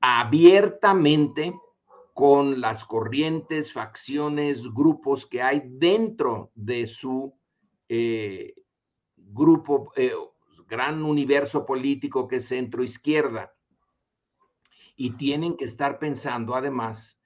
abiertamente 0.00 1.54
con 2.14 2.60
las 2.60 2.84
corrientes, 2.84 3.72
facciones, 3.72 4.72
grupos 4.72 5.26
que 5.26 5.42
hay 5.42 5.62
dentro 5.64 6.50
de 6.54 6.86
su 6.86 7.34
eh, 7.88 8.54
grupo, 9.16 9.92
eh, 9.96 10.12
gran 10.68 11.02
universo 11.02 11.64
político 11.64 12.28
que 12.28 12.36
es 12.36 12.46
centro 12.46 12.82
izquierda. 12.82 13.54
Y 14.96 15.12
tienen 15.12 15.56
que 15.56 15.64
estar 15.64 15.98
pensando 15.98 16.54
además 16.54 17.18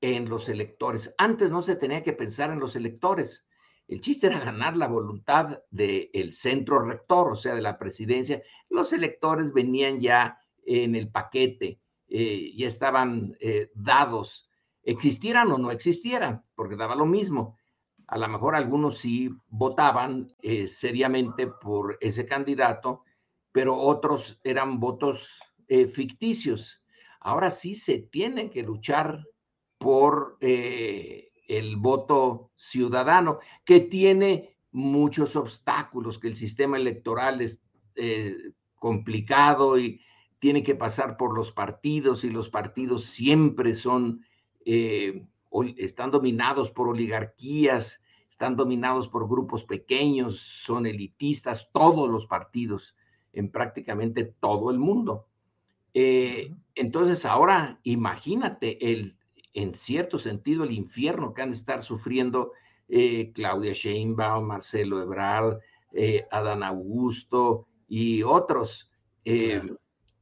en 0.00 0.28
los 0.28 0.48
electores. 0.48 1.14
Antes 1.18 1.50
no 1.50 1.62
se 1.62 1.76
tenía 1.76 2.02
que 2.02 2.12
pensar 2.12 2.50
en 2.50 2.58
los 2.58 2.74
electores. 2.74 3.46
El 3.88 4.00
chiste 4.00 4.28
era 4.28 4.38
ganar 4.38 4.76
la 4.76 4.86
voluntad 4.88 5.58
del 5.70 6.32
centro 6.32 6.80
rector, 6.80 7.32
o 7.32 7.36
sea, 7.36 7.54
de 7.54 7.62
la 7.62 7.78
presidencia. 7.78 8.42
Los 8.70 8.92
electores 8.92 9.52
venían 9.52 10.00
ya 10.00 10.38
en 10.64 10.94
el 10.94 11.10
paquete, 11.10 11.80
eh, 12.08 12.52
ya 12.56 12.68
estaban 12.68 13.36
eh, 13.40 13.70
dados, 13.74 14.48
existieran 14.82 15.50
o 15.50 15.58
no 15.58 15.70
existieran, 15.70 16.44
porque 16.54 16.76
daba 16.76 16.94
lo 16.94 17.06
mismo. 17.06 17.58
A 18.06 18.18
lo 18.18 18.28
mejor 18.28 18.54
algunos 18.54 18.98
sí 18.98 19.30
votaban 19.48 20.34
eh, 20.42 20.66
seriamente 20.68 21.46
por 21.46 21.98
ese 22.00 22.26
candidato, 22.26 23.04
pero 23.50 23.76
otros 23.76 24.40
eran 24.44 24.80
votos 24.80 25.38
ficticios. 25.94 26.82
Ahora 27.20 27.50
sí 27.50 27.74
se 27.74 27.98
tiene 27.98 28.50
que 28.50 28.62
luchar 28.62 29.24
por 29.78 30.36
el 31.58 31.76
voto 31.76 32.50
ciudadano, 32.56 33.38
que 33.64 33.80
tiene 33.80 34.56
muchos 34.70 35.36
obstáculos, 35.36 36.18
que 36.18 36.28
el 36.28 36.36
sistema 36.36 36.78
electoral 36.78 37.42
es 37.42 37.60
eh, 37.94 38.52
complicado 38.76 39.78
y 39.78 40.00
tiene 40.38 40.62
que 40.62 40.74
pasar 40.74 41.16
por 41.16 41.36
los 41.36 41.52
partidos 41.52 42.24
y 42.24 42.30
los 42.30 42.48
partidos 42.48 43.04
siempre 43.04 43.74
son, 43.74 44.24
eh, 44.64 45.26
están 45.76 46.10
dominados 46.10 46.70
por 46.70 46.88
oligarquías, 46.88 48.00
están 48.30 48.56
dominados 48.56 49.08
por 49.08 49.28
grupos 49.28 49.62
pequeños, 49.64 50.40
son 50.40 50.86
elitistas, 50.86 51.68
todos 51.72 52.10
los 52.10 52.26
partidos 52.26 52.96
en 53.34 53.50
prácticamente 53.50 54.24
todo 54.24 54.70
el 54.70 54.78
mundo. 54.78 55.28
entonces 55.94 57.26
ahora 57.26 57.78
imagínate 57.82 58.90
el 58.90 59.18
en 59.54 59.72
cierto 59.72 60.18
sentido, 60.18 60.64
el 60.64 60.72
infierno 60.72 61.34
que 61.34 61.42
han 61.42 61.50
de 61.50 61.56
estar 61.56 61.82
sufriendo 61.82 62.52
eh, 62.88 63.32
Claudia 63.34 63.72
Sheinbaum, 63.72 64.46
Marcelo 64.46 65.00
Ebrard, 65.00 65.58
eh, 65.92 66.26
Adán 66.30 66.62
Augusto 66.62 67.66
y 67.86 68.22
otros, 68.22 68.90
eh, 69.24 69.62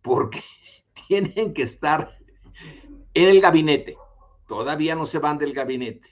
porque 0.03 0.43
tienen 1.09 1.55
que 1.55 1.63
estar 1.63 2.17
en 3.15 3.29
el 3.29 3.41
gabinete. 3.41 3.97
Todavía 4.47 4.95
no 4.95 5.07
se 5.07 5.19
van 5.19 5.39
del 5.39 5.53
gabinete. 5.53 6.09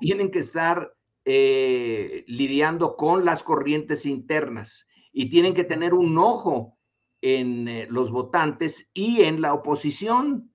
Tienen 0.00 0.30
que 0.30 0.40
estar 0.40 0.94
lidiando 1.24 2.96
con 2.96 3.26
las 3.26 3.42
corrientes 3.42 4.06
internas 4.06 4.88
y 5.12 5.28
tienen 5.28 5.52
que 5.52 5.64
tener 5.64 5.92
un 5.92 6.16
ojo 6.16 6.78
en 7.20 7.86
los 7.92 8.10
votantes 8.10 8.88
y 8.94 9.22
en 9.22 9.40
la 9.40 9.52
oposición. 9.52 10.50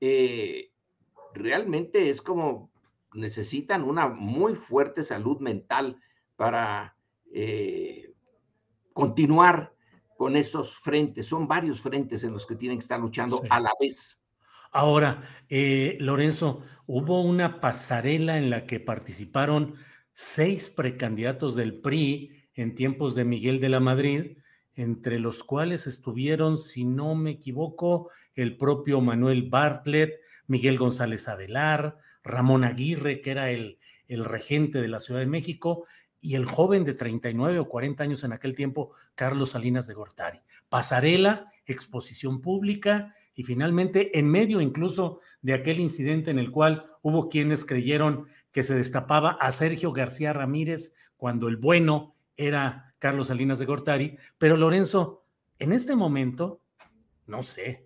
Eh, 0.00 0.72
realmente 1.34 2.08
es 2.08 2.22
como 2.22 2.70
necesitan 3.12 3.84
una 3.84 4.08
muy 4.08 4.54
fuerte 4.54 5.02
salud 5.02 5.38
mental 5.40 6.00
para 6.36 6.96
eh, 7.32 8.12
continuar 8.92 9.74
con 10.16 10.36
estos 10.36 10.76
frentes. 10.76 11.26
Son 11.26 11.46
varios 11.46 11.80
frentes 11.80 12.24
en 12.24 12.32
los 12.32 12.46
que 12.46 12.56
tienen 12.56 12.78
que 12.78 12.82
estar 12.82 13.00
luchando 13.00 13.42
a 13.50 13.60
la 13.60 13.72
vez. 13.80 14.18
Ahora, 14.72 15.22
eh, 15.48 15.96
Lorenzo, 16.00 16.62
hubo 16.86 17.22
una 17.22 17.60
pasarela 17.60 18.38
en 18.38 18.50
la 18.50 18.66
que 18.66 18.80
participaron 18.80 19.76
seis 20.12 20.68
precandidatos 20.68 21.54
del 21.54 21.80
PRI 21.80 22.48
en 22.54 22.74
tiempos 22.74 23.14
de 23.14 23.24
Miguel 23.24 23.60
de 23.60 23.68
la 23.68 23.80
Madrid, 23.80 24.38
entre 24.74 25.20
los 25.20 25.44
cuales 25.44 25.86
estuvieron, 25.86 26.58
si 26.58 26.84
no 26.84 27.14
me 27.14 27.30
equivoco, 27.30 28.10
el 28.34 28.56
propio 28.56 29.00
Manuel 29.00 29.48
Bartlett, 29.48 30.20
Miguel 30.46 30.78
González 30.78 31.28
Adelar, 31.28 31.98
Ramón 32.22 32.64
Aguirre, 32.64 33.20
que 33.20 33.30
era 33.30 33.50
el, 33.50 33.78
el 34.08 34.24
regente 34.24 34.80
de 34.80 34.88
la 34.88 35.00
Ciudad 35.00 35.20
de 35.20 35.26
México, 35.26 35.86
y 36.20 36.36
el 36.36 36.46
joven 36.46 36.84
de 36.84 36.94
39 36.94 37.58
o 37.58 37.68
40 37.68 38.02
años 38.02 38.24
en 38.24 38.32
aquel 38.32 38.54
tiempo, 38.54 38.92
Carlos 39.14 39.50
Salinas 39.50 39.86
de 39.86 39.92
Gortari. 39.92 40.40
Pasarela, 40.70 41.52
exposición 41.66 42.40
pública 42.40 43.14
y 43.34 43.44
finalmente 43.44 44.18
en 44.18 44.30
medio 44.30 44.60
incluso 44.60 45.20
de 45.42 45.54
aquel 45.54 45.80
incidente 45.80 46.30
en 46.30 46.38
el 46.38 46.50
cual 46.50 46.86
hubo 47.02 47.28
quienes 47.28 47.64
creyeron 47.64 48.28
que 48.52 48.62
se 48.62 48.74
destapaba 48.74 49.32
a 49.32 49.52
Sergio 49.52 49.92
García 49.92 50.32
Ramírez 50.32 50.94
cuando 51.18 51.48
el 51.48 51.56
bueno 51.56 52.14
era 52.36 52.94
Carlos 52.98 53.28
Salinas 53.28 53.58
de 53.58 53.66
Gortari. 53.66 54.16
Pero 54.38 54.56
Lorenzo, 54.56 55.24
en 55.58 55.72
este 55.72 55.96
momento, 55.96 56.62
no 57.26 57.42
sé, 57.42 57.83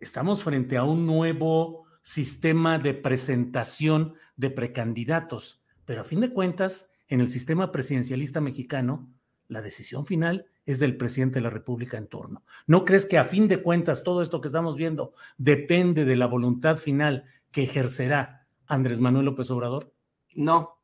estamos 0.00 0.42
frente 0.42 0.76
a 0.76 0.84
un 0.84 1.06
nuevo 1.06 1.86
sistema 2.02 2.78
de 2.78 2.94
presentación 2.94 4.14
de 4.36 4.50
precandidatos, 4.50 5.62
pero 5.84 6.02
a 6.02 6.04
fin 6.04 6.20
de 6.20 6.32
cuentas, 6.32 6.90
en 7.08 7.20
el 7.20 7.28
sistema 7.28 7.72
presidencialista 7.72 8.40
mexicano, 8.40 9.08
la 9.48 9.62
decisión 9.62 10.06
final 10.06 10.46
es 10.64 10.78
del 10.80 10.96
presidente 10.96 11.36
de 11.36 11.42
la 11.42 11.50
República 11.50 11.96
en 11.96 12.08
turno. 12.08 12.44
¿No 12.66 12.84
crees 12.84 13.06
que 13.06 13.18
a 13.18 13.24
fin 13.24 13.46
de 13.48 13.62
cuentas 13.62 14.02
todo 14.02 14.20
esto 14.20 14.40
que 14.40 14.48
estamos 14.48 14.76
viendo 14.76 15.12
depende 15.38 16.04
de 16.04 16.16
la 16.16 16.26
voluntad 16.26 16.76
final 16.76 17.24
que 17.52 17.62
ejercerá 17.62 18.46
Andrés 18.66 18.98
Manuel 18.98 19.26
López 19.26 19.50
Obrador? 19.50 19.92
No, 20.34 20.80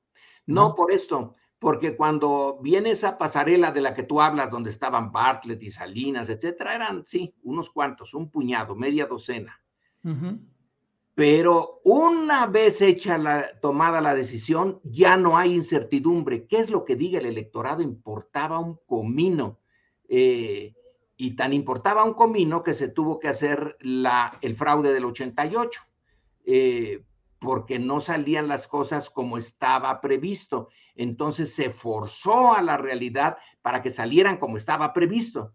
no, 0.47 0.75
por 0.75 0.93
esto, 0.93 1.35
porque 1.63 1.95
cuando 1.95 2.59
viene 2.61 2.91
esa 2.91 3.17
pasarela 3.17 3.71
de 3.71 3.81
la 3.81 3.95
que 3.95 4.03
tú 4.03 4.21
hablas, 4.21 4.51
donde 4.51 4.71
estaban 4.71 5.13
Bartlett 5.13 5.63
y 5.63 5.71
Salinas, 5.71 6.29
etcétera, 6.29 6.75
eran, 6.75 7.07
sí, 7.07 7.37
unos 7.45 7.71
cuantos, 7.71 8.15
un 8.15 8.29
puñado, 8.33 8.75
media 8.75 9.07
docena. 9.07 9.63
Pero 11.15 11.81
una 11.85 12.49
vez 12.49 12.83
hecha 12.83 13.17
la 13.17 13.61
tomada 13.61 14.01
la 14.01 14.13
decisión, 14.13 14.81
ya 14.83 15.17
no 15.17 15.39
hay 15.39 15.55
incertidumbre. 15.55 16.49
¿Qué 16.49 16.57
es 16.57 16.69
lo 16.69 16.85
que 16.85 16.97
diga 16.97 17.21
el 17.21 17.27
electorado? 17.27 17.81
Importaba 17.81 18.59
un 18.59 18.81
comino. 18.85 19.61
Eh, 20.09 20.75
y 21.17 21.37
tan 21.37 21.53
importaba 21.53 22.03
un 22.03 22.15
comino 22.15 22.65
que 22.65 22.75
se 22.75 22.89
tuvo 22.89 23.21
que 23.21 23.29
hacer 23.29 23.77
la, 23.79 24.37
el 24.41 24.57
fraude 24.57 24.93
del 24.93 25.05
88, 25.05 25.81
eh, 26.45 27.05
porque 27.43 27.81
no 27.81 28.01
salían 28.01 28.47
las 28.47 28.69
cosas 28.69 29.11
como 29.11 29.37
estaba 29.37 30.01
previsto. 30.01 30.69
Entonces 30.95 31.53
se 31.53 31.71
forzó 31.71 32.55
a 32.55 32.63
la 32.63 32.77
realidad 32.77 33.37
para 33.63 33.83
que 33.83 33.91
salieran 33.91 34.39
como 34.39 34.57
estaba 34.57 34.93
previsto. 34.93 35.53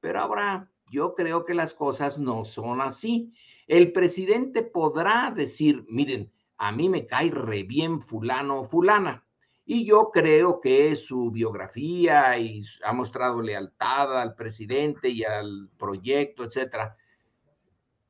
Pero 0.00 0.20
ahora 0.20 0.70
yo 0.90 1.14
creo 1.14 1.46
que 1.46 1.54
las 1.54 1.72
cosas 1.72 2.18
no 2.18 2.44
son 2.44 2.82
así. 2.82 3.32
El 3.66 3.92
presidente 3.92 4.62
podrá 4.62 5.32
decir, 5.34 5.86
miren, 5.88 6.30
a 6.58 6.70
mí 6.70 6.90
me 6.90 7.06
cae 7.06 7.30
re 7.30 7.62
bien 7.62 8.00
fulano 8.00 8.60
o 8.60 8.64
fulana. 8.64 9.24
Y 9.64 9.84
yo 9.86 10.10
creo 10.12 10.60
que 10.60 10.96
su 10.96 11.30
biografía 11.30 12.36
y 12.36 12.62
ha 12.84 12.92
mostrado 12.92 13.40
lealtad 13.40 14.20
al 14.20 14.34
presidente 14.34 15.08
y 15.08 15.24
al 15.24 15.70
proyecto, 15.78 16.44
etcétera. 16.44 16.96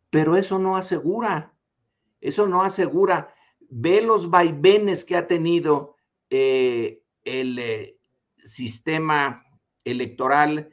Pero 0.08 0.36
eso 0.36 0.58
no 0.58 0.76
asegura, 0.76 1.54
eso 2.20 2.46
no 2.46 2.62
asegura. 2.62 3.34
Ve 3.68 4.02
los 4.02 4.30
vaivenes 4.30 5.04
que 5.04 5.16
ha 5.16 5.26
tenido 5.26 5.96
eh, 6.28 7.02
el 7.24 7.58
eh, 7.58 7.98
sistema 8.44 9.44
electoral, 9.84 10.72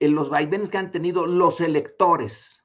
en 0.00 0.14
los 0.14 0.28
vaivenes 0.28 0.68
que 0.68 0.78
han 0.78 0.90
tenido 0.90 1.26
los 1.26 1.60
electores. 1.60 2.62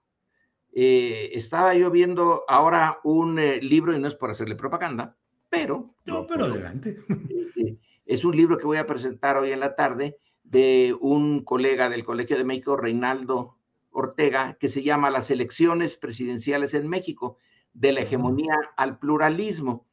Eh, 0.72 1.32
estaba 1.34 1.74
yo 1.74 1.89
viendo 1.89 2.44
ahora 2.48 3.00
un 3.04 3.36
libro, 3.62 3.96
y 3.96 4.00
no 4.00 4.08
es 4.08 4.15
por 4.15 4.30
hacerle 4.32 4.56
propaganda, 4.56 5.18
pero... 5.50 5.96
No, 6.06 6.26
pero 6.26 6.46
adelante. 6.46 6.98
Es 8.10 8.26
un 8.26 8.36
libro 8.36 8.58
que 8.58 8.65
voy 8.65 8.78
a 8.78 8.88
presentar 8.88 9.38
hoy 9.38 9.52
en 9.52 9.60
la 9.60 9.76
tarde 9.76 10.18
de 10.44 10.98
un 11.00 11.44
colega 11.44 11.89
del 11.89 12.04
Colegio 12.04 12.39
de 12.39 12.44
México, 12.44 12.76
Reinaldo 12.76 13.56
Ortega, 13.92 14.58
que 14.60 14.68
se 14.68 14.82
llama 14.82 15.12
Las 15.12 15.30
elecciones 15.30 15.96
presidenciales 15.96 16.74
en 16.74 16.88
México, 16.88 17.38
de 17.80 17.94
la 17.94 18.02
hegemonía 18.02 18.56
al 18.76 19.00
pluralismo. 19.00 19.88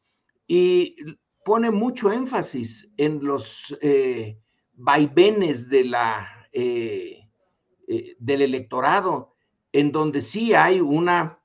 Y 0.49 0.97
pone 1.45 1.71
mucho 1.71 2.11
énfasis 2.13 2.89
en 2.97 3.25
los 3.25 3.77
vaivenes 4.73 5.69
de 5.69 5.85
la, 5.85 6.29
del 6.53 8.43
electorado, 8.43 9.35
en 9.73 9.93
donde 9.93 10.21
sí 10.21 10.53
hay 10.53 10.81
una 10.81 11.41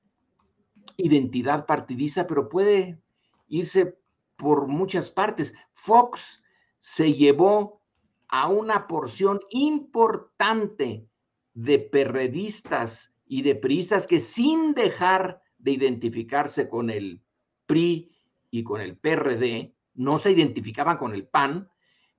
identidad 0.97 1.67
partidista, 1.67 2.25
pero 2.25 2.49
puede 2.49 2.99
irse 3.47 3.97
por 4.35 4.67
muchas 4.67 5.11
partes. 5.11 5.53
Fox 5.73 6.43
se 6.79 7.13
llevó 7.13 7.81
a 8.29 8.47
una 8.47 8.87
porción 8.87 9.39
importante 9.51 11.07
de 11.53 11.79
perredistas 11.79 13.13
y 13.27 13.43
de 13.43 13.55
priistas 13.55 14.07
que 14.07 14.19
sin 14.19 14.73
dejar 14.73 15.40
de 15.61 15.71
identificarse 15.71 16.69
con 16.69 16.89
el 16.89 17.21
PRI 17.65 18.11
y 18.49 18.63
con 18.63 18.81
el 18.81 18.97
PRD, 18.97 19.75
no 19.95 20.17
se 20.17 20.31
identificaban 20.31 20.97
con 20.97 21.13
el 21.13 21.27
PAN, 21.27 21.69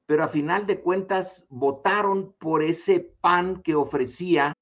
pero 0.07 0.25
a 0.25 0.29
final 0.29 0.67
de 0.67 0.81
cuentas 0.81 1.47
votaron 1.49 2.35
por 2.39 2.63
ese 2.63 3.01
PAN 3.21 3.63
que 3.63 3.75
ofrecía 3.75 4.53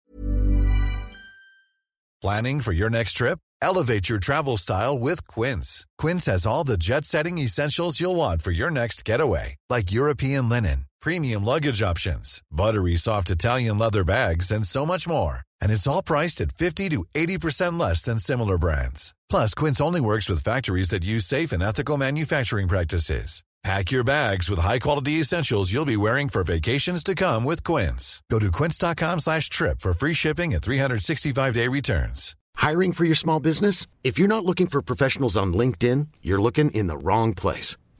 Planning 2.22 2.60
for 2.60 2.72
your 2.72 2.90
next 2.90 3.14
trip? 3.14 3.38
Elevate 3.62 4.10
your 4.10 4.18
travel 4.18 4.58
style 4.58 4.98
with 4.98 5.26
Quince. 5.26 5.86
Quince 5.96 6.26
has 6.26 6.44
all 6.44 6.64
the 6.64 6.76
jet 6.76 7.06
setting 7.06 7.38
essentials 7.38 7.98
you'll 7.98 8.14
want 8.14 8.42
for 8.42 8.50
your 8.50 8.70
next 8.70 9.06
getaway, 9.06 9.56
like 9.70 9.90
European 9.90 10.50
linen, 10.50 10.84
premium 11.00 11.44
luggage 11.44 11.82
options, 11.82 12.42
buttery 12.50 12.96
soft 12.96 13.30
Italian 13.30 13.78
leather 13.78 14.04
bags, 14.04 14.50
and 14.50 14.64
so 14.66 14.86
much 14.86 15.08
more. 15.08 15.40
And 15.60 15.72
it's 15.72 15.86
all 15.86 16.02
priced 16.02 16.40
at 16.40 16.52
50 16.52 16.88
to 16.90 17.04
80% 17.14 17.80
less 17.80 18.02
than 18.02 18.18
similar 18.18 18.58
brands. 18.58 19.14
Plus, 19.28 19.54
Quince 19.54 19.80
only 19.80 20.00
works 20.00 20.28
with 20.28 20.44
factories 20.44 20.90
that 20.90 21.04
use 21.04 21.26
safe 21.26 21.52
and 21.52 21.62
ethical 21.62 21.96
manufacturing 21.96 22.68
practices. 22.68 23.42
Pack 23.62 23.90
your 23.90 24.04
bags 24.04 24.48
with 24.48 24.58
high-quality 24.58 25.20
essentials 25.20 25.70
you'll 25.70 25.84
be 25.84 25.96
wearing 25.96 26.30
for 26.30 26.42
vacations 26.42 27.04
to 27.04 27.14
come 27.14 27.44
with 27.44 27.62
Quince. 27.62 28.22
Go 28.30 28.38
to 28.38 28.50
quince.com 28.50 29.20
slash 29.20 29.50
trip 29.50 29.80
for 29.80 29.92
free 29.92 30.14
shipping 30.14 30.54
and 30.54 30.62
365-day 30.62 31.68
returns. 31.68 32.36
Hiring 32.56 32.92
for 32.92 33.04
your 33.04 33.14
small 33.14 33.38
business? 33.38 33.86
If 34.02 34.18
you're 34.18 34.34
not 34.34 34.46
looking 34.46 34.66
for 34.66 34.80
professionals 34.80 35.36
on 35.36 35.52
LinkedIn, 35.52 36.08
you're 36.22 36.40
looking 36.40 36.70
in 36.70 36.86
the 36.86 36.96
wrong 36.96 37.34
place. 37.34 37.76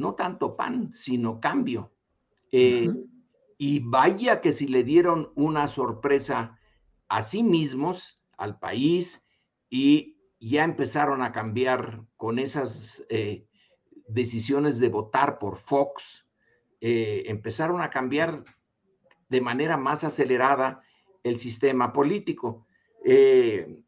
No 0.00 0.14
tanto 0.14 0.56
pan, 0.56 0.92
sino 0.94 1.40
cambio. 1.40 1.92
Eh, 2.50 2.88
uh 2.88 2.92
-huh. 2.92 3.06
Y 3.58 3.80
vaya 3.80 4.40
que 4.40 4.52
si 4.52 4.66
le 4.66 4.82
dieron 4.82 5.30
una 5.34 5.68
sorpresa 5.68 6.58
a 7.08 7.20
sí 7.20 7.42
mismos, 7.42 8.20
al 8.40 8.58
país 8.58 9.22
y 9.68 10.16
ya 10.40 10.64
empezaron 10.64 11.22
a 11.22 11.30
cambiar 11.30 12.02
con 12.16 12.38
esas 12.38 13.04
eh, 13.10 13.46
decisiones 14.08 14.78
de 14.78 14.88
votar 14.88 15.38
por 15.38 15.56
Fox, 15.56 16.26
eh, 16.80 17.24
empezaron 17.26 17.82
a 17.82 17.90
cambiar 17.90 18.44
de 19.28 19.40
manera 19.42 19.76
más 19.76 20.02
acelerada 20.02 20.82
el 21.22 21.38
sistema 21.38 21.92
político. 21.92 22.66
Eh, 23.04 23.78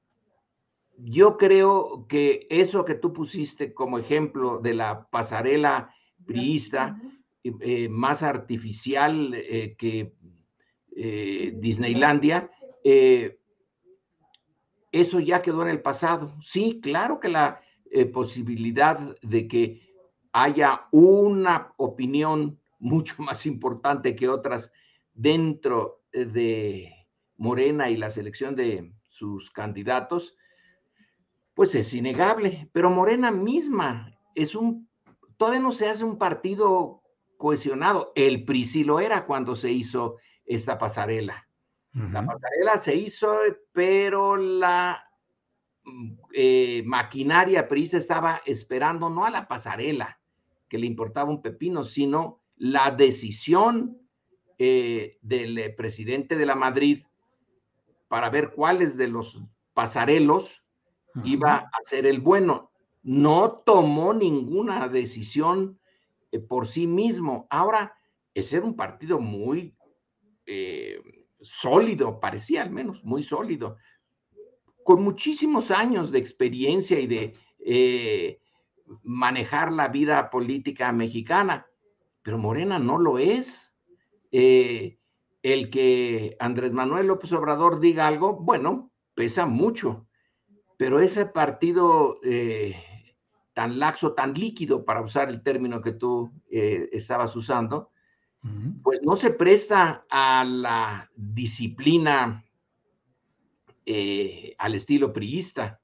yo 0.98 1.38
creo 1.38 2.06
que 2.06 2.46
eso 2.50 2.84
que 2.84 2.94
tú 2.94 3.14
pusiste 3.14 3.72
como 3.72 3.98
ejemplo 3.98 4.58
de 4.58 4.74
la 4.74 5.08
pasarela 5.08 5.94
priista, 6.26 6.98
eh, 7.44 7.88
más 7.88 8.22
artificial 8.22 9.34
eh, 9.34 9.74
que 9.76 10.14
eh, 10.94 11.52
Disneylandia, 11.56 12.48
eso 14.92 15.18
ya 15.18 15.42
quedó 15.42 15.62
en 15.62 15.68
el 15.68 15.82
pasado. 15.82 16.36
Sí, 16.40 16.80
claro 16.80 17.18
que 17.18 17.28
la 17.28 17.60
posibilidad 18.12 19.16
de 19.22 19.48
que 19.48 19.92
haya 20.32 20.86
una 20.92 21.72
opinión 21.78 22.60
mucho 22.78 23.22
más 23.22 23.44
importante 23.44 24.14
que 24.14 24.28
otras 24.28 24.72
dentro 25.12 26.04
de 26.12 26.92
Morena 27.36 27.90
y 27.90 27.96
la 27.96 28.10
selección 28.10 28.54
de 28.54 28.92
sus 29.08 29.50
candidatos, 29.50 30.36
pues 31.54 31.74
es 31.74 31.92
innegable. 31.92 32.68
Pero 32.72 32.88
Morena 32.88 33.32
misma 33.32 34.16
es 34.34 34.54
un, 34.54 34.88
todavía 35.42 35.60
no 35.60 35.72
se 35.72 35.88
hace 35.88 36.04
un 36.04 36.18
partido 36.18 37.02
cohesionado. 37.36 38.12
El 38.14 38.44
PRI 38.44 38.64
sí 38.64 38.84
lo 38.84 39.00
era 39.00 39.26
cuando 39.26 39.56
se 39.56 39.72
hizo 39.72 40.18
esta 40.46 40.78
pasarela. 40.78 41.48
La 41.94 42.24
pasarela 42.24 42.78
se 42.78 42.94
hizo, 42.94 43.36
pero 43.72 44.36
la 44.36 45.04
eh, 46.32 46.84
maquinaria 46.86 47.66
prisa 47.66 47.98
estaba 47.98 48.40
esperando 48.46 49.10
no 49.10 49.24
a 49.24 49.30
la 49.30 49.48
pasarela, 49.48 50.20
que 50.68 50.78
le 50.78 50.86
importaba 50.86 51.28
un 51.28 51.42
pepino, 51.42 51.82
sino 51.82 52.44
la 52.54 52.92
decisión 52.92 53.98
eh, 54.58 55.18
del 55.22 55.58
eh, 55.58 55.70
presidente 55.70 56.36
de 56.36 56.46
la 56.46 56.54
Madrid 56.54 57.02
para 58.06 58.30
ver 58.30 58.52
cuáles 58.52 58.96
de 58.96 59.08
los 59.08 59.42
pasarelos 59.74 60.64
uh 61.16 61.18
-huh. 61.18 61.26
iba 61.26 61.56
a 61.56 61.78
ser 61.82 62.06
el 62.06 62.20
bueno. 62.20 62.70
No 63.02 63.50
tomó 63.64 64.14
ninguna 64.14 64.88
decisión 64.88 65.80
eh, 66.30 66.38
por 66.38 66.66
sí 66.66 66.86
mismo. 66.86 67.46
Ahora, 67.50 67.94
ese 68.34 68.56
era 68.56 68.66
un 68.66 68.76
partido 68.76 69.20
muy 69.20 69.76
eh, 70.46 71.00
sólido, 71.40 72.20
parecía 72.20 72.62
al 72.62 72.70
menos 72.70 73.04
muy 73.04 73.22
sólido, 73.22 73.76
con 74.84 75.02
muchísimos 75.02 75.70
años 75.70 76.10
de 76.10 76.18
experiencia 76.18 76.98
y 76.98 77.06
de 77.06 77.34
eh, 77.58 78.40
manejar 79.02 79.72
la 79.72 79.88
vida 79.88 80.30
política 80.30 80.92
mexicana, 80.92 81.66
pero 82.22 82.38
Morena 82.38 82.78
no 82.78 82.98
lo 82.98 83.18
es. 83.18 83.68
El 84.30 85.70
que 85.70 86.36
Andrés 86.40 86.72
Manuel 86.72 87.08
López 87.08 87.32
Obrador 87.32 87.80
diga 87.80 88.06
algo, 88.06 88.34
bueno, 88.34 88.90
pesa 89.14 89.44
mucho, 89.44 90.06
pero 90.78 91.00
ese 91.00 91.26
partido 91.26 92.18
tan 93.52 93.78
laxo, 93.78 94.14
tan 94.14 94.34
líquido, 94.34 94.84
para 94.84 95.02
usar 95.02 95.28
el 95.28 95.42
término 95.42 95.80
que 95.80 95.92
tú 95.92 96.32
estabas 96.50 97.36
usando, 97.36 97.90
pues 98.82 99.00
no 99.02 99.14
se 99.14 99.30
presta 99.30 100.04
a 100.10 100.44
la 100.44 101.10
disciplina 101.14 102.44
eh, 103.84 104.54
al 104.58 104.74
estilo 104.76 105.12
priista. 105.12 105.81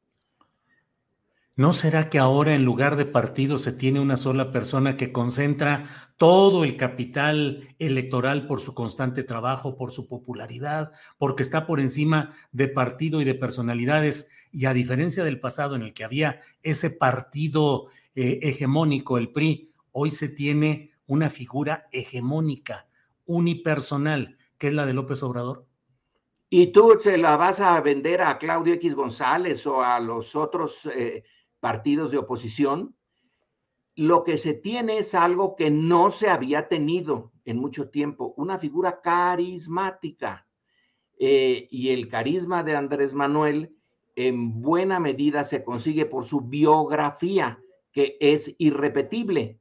¿No 1.59 1.73
será 1.73 2.09
que 2.09 2.21
ahora 2.21 2.55
en 2.55 2.65
lugar 2.65 2.95
de 2.95 3.05
partido 3.05 3.59
se 3.59 3.73
tiene 3.73 3.99
una 3.99 4.17
sola 4.17 4.53
persona 4.53 4.95
que 4.95 5.11
concentra 5.11 5.87
todo 6.17 6.63
el 6.63 6.77
capital 6.77 7.75
electoral 7.81 8.47
por 8.47 8.61
su 8.61 8.75
constante 8.75 9.25
trabajo, 9.25 9.75
por 9.75 9.91
su 9.91 10.07
popularidad, 10.07 10.93
porque 11.19 11.43
está 11.43 11.67
por 11.67 11.81
encima 11.81 12.33
de 12.53 12.69
partido 12.69 13.21
y 13.21 13.25
de 13.25 13.35
personalidades? 13.35 14.31
Y 14.53 14.67
a 14.67 14.73
diferencia 14.73 15.25
del 15.25 15.41
pasado 15.41 15.75
en 15.75 15.83
el 15.83 15.95
que 15.95 16.05
había 16.05 16.39
ese 16.63 16.91
partido 16.91 17.89
eh, 18.15 18.39
hegemónico, 18.41 19.19
el 19.19 19.33
PRI, 19.33 19.73
hoy 19.91 20.13
se 20.13 20.29
tiene 20.29 20.93
una 21.07 21.29
figura 21.29 21.89
hegemónica, 21.91 22.87
unipersonal, 23.27 24.39
que 24.59 24.69
es 24.69 24.75
la 24.75 24.87
de 24.87 24.95
López 24.95 25.25
Obrador? 25.25 25.67
¿Y 26.51 26.69
tú 26.69 27.01
se 27.03 27.19
la 27.19 27.37
vas 27.37 27.59
a 27.59 27.81
vender 27.81 28.23
a 28.23 28.39
Claudio 28.39 28.75
X 28.75 28.95
González 28.95 29.67
o 29.67 29.83
a 29.83 29.99
los 29.99 30.37
otros 30.37 30.87
eh, 30.87 31.25
partidos 31.61 32.11
de 32.11 32.19
oposición? 32.19 32.97
Lo 33.95 34.23
que 34.25 34.39
se 34.39 34.55
tiene 34.55 34.99
es 34.99 35.15
algo 35.15 35.57
que 35.57 35.71
no 35.71 36.11
se 36.11 36.29
había 36.29 36.69
tenido 36.69 37.33
en 37.45 37.59
mucho 37.59 37.91
tiempo, 37.91 38.35
una 38.37 38.59
figura 38.59 39.01
carismática. 39.01 40.47
Eh, 41.19 41.67
y 41.71 41.89
el 41.89 42.09
carisma 42.09 42.63
de 42.63 42.77
Andrés 42.77 43.13
Manuel 43.13 43.75
en 44.15 44.61
buena 44.61 45.01
medida 45.01 45.45
se 45.45 45.65
consigue 45.65 46.07
por 46.07 46.25
su 46.25 46.43
biografía, 46.43 47.61
que 47.93 48.17
es 48.21 48.55
irrepetible. 48.59 49.61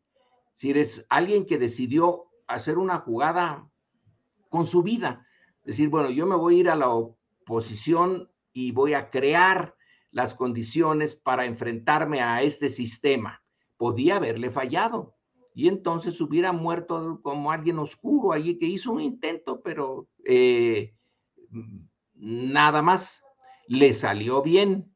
Si 0.53 0.71
eres 0.71 1.05
alguien 1.09 1.45
que 1.45 1.57
decidió 1.57 2.25
hacer 2.47 2.77
una 2.77 2.99
jugada 2.99 3.69
con 4.49 4.65
su 4.65 4.83
vida, 4.83 5.25
decir, 5.63 5.89
bueno, 5.89 6.09
yo 6.09 6.25
me 6.25 6.35
voy 6.35 6.55
a 6.55 6.59
ir 6.59 6.69
a 6.69 6.75
la 6.75 6.89
oposición 6.89 8.31
y 8.53 8.71
voy 8.71 8.93
a 8.93 9.09
crear 9.09 9.76
las 10.11 10.33
condiciones 10.33 11.15
para 11.15 11.45
enfrentarme 11.45 12.21
a 12.21 12.41
este 12.41 12.69
sistema. 12.69 13.41
Podía 13.77 14.17
haberle 14.17 14.49
fallado 14.49 15.15
y 15.53 15.67
entonces 15.67 16.21
hubiera 16.21 16.51
muerto 16.51 17.19
como 17.23 17.51
alguien 17.51 17.79
oscuro 17.79 18.31
allí 18.31 18.59
que 18.59 18.67
hizo 18.67 18.91
un 18.91 19.01
intento, 19.01 19.61
pero 19.63 20.07
eh, 20.23 20.93
nada 22.13 22.81
más 22.81 23.23
le 23.67 23.93
salió 23.93 24.41
bien. 24.41 24.93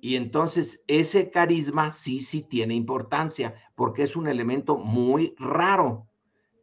Y 0.00 0.16
entonces 0.16 0.82
ese 0.86 1.30
carisma 1.30 1.92
sí, 1.92 2.22
sí 2.22 2.40
tiene 2.40 2.74
importancia, 2.74 3.54
porque 3.74 4.04
es 4.04 4.16
un 4.16 4.26
elemento 4.28 4.78
muy 4.78 5.34
raro. 5.38 6.06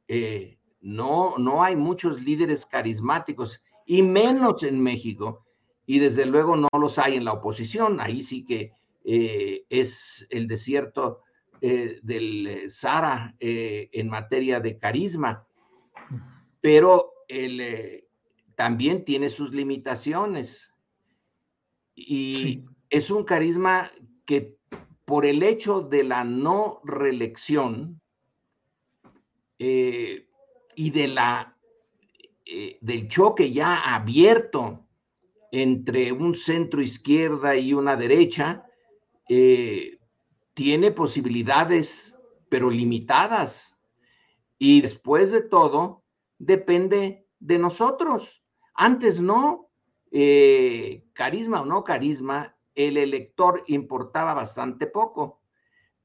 Eh, 0.07 0.57
no, 0.81 1.37
no 1.37 1.63
hay 1.63 1.75
muchos 1.75 2.19
líderes 2.19 2.65
carismáticos, 2.65 3.61
y 3.85 4.01
menos 4.01 4.63
en 4.63 4.81
México, 4.81 5.45
y 5.87 5.97
desde 5.97 6.27
luego 6.27 6.55
no 6.55 6.67
los 6.79 6.99
hay 6.99 7.15
en 7.15 7.25
la 7.25 7.33
oposición. 7.33 7.99
Ahí 7.99 8.21
sí 8.21 8.45
que 8.45 8.73
eh, 9.03 9.65
es 9.69 10.27
el 10.29 10.47
desierto 10.47 11.23
eh, 11.61 11.99
del 12.03 12.69
Sara 12.69 13.35
en 13.39 14.07
materia 14.07 14.59
de 14.59 14.77
carisma, 14.77 15.47
pero 16.61 17.13
también 18.55 19.05
tiene 19.05 19.29
sus 19.29 19.51
limitaciones. 19.51 20.69
Y 21.95 22.63
es 22.89 23.09
un 23.09 23.23
carisma 23.23 23.91
que 24.25 24.57
por 25.05 25.25
el 25.25 25.41
hecho 25.41 25.81
de 25.81 26.03
la 26.03 26.25
no 26.25 26.81
reelección 26.83 28.01
eh, 29.57 30.27
y 30.75 30.89
de 30.91 31.07
la, 31.07 31.57
eh, 32.45 32.77
del 32.81 33.07
choque 33.07 33.53
ya 33.53 33.95
abierto 33.95 34.86
entre 35.51 36.11
un 36.11 36.35
centro 36.35 36.81
izquierda 36.81 37.55
y 37.55 37.73
una 37.73 37.95
derecha, 37.95 38.65
eh, 39.29 39.97
tiene 40.53 40.91
posibilidades, 40.91 42.15
pero 42.49 42.69
limitadas. 42.69 43.77
Y 44.57 44.81
después 44.81 45.31
de 45.31 45.41
todo, 45.41 46.03
depende 46.37 47.25
de 47.39 47.59
nosotros. 47.59 48.43
Antes 48.73 49.19
no, 49.19 49.69
carisma 51.13 51.61
o 51.61 51.65
no 51.65 51.83
carisma, 51.83 52.57
el 52.77 52.97
elector 52.97 53.63
importaba 53.67 54.35
bastante 54.35 54.85
poco, 54.85 55.41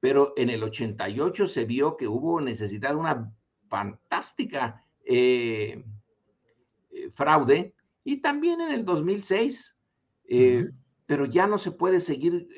pero 0.01 0.33
en 0.37 0.49
el 0.49 0.63
88 0.63 1.47
se 1.47 1.67
vio 1.67 1.99
que 1.99 2.09
hubo 2.09 2.41
necesidad 2.41 2.91
de 2.91 2.97
una 2.97 3.33
fantástica 3.69 4.83
eh, 5.05 5.85
eh, 6.91 7.11
fraude 7.11 7.75
y 8.05 8.21
también 8.21 8.61
en 8.61 8.73
el 8.73 8.85
2006, 8.85 9.77
eh, 10.29 10.69
pero 11.07 11.25
ya 11.27 11.47
no 11.47 11.59
se 11.59 11.71
puede 11.71 12.01
seguir 12.01 12.49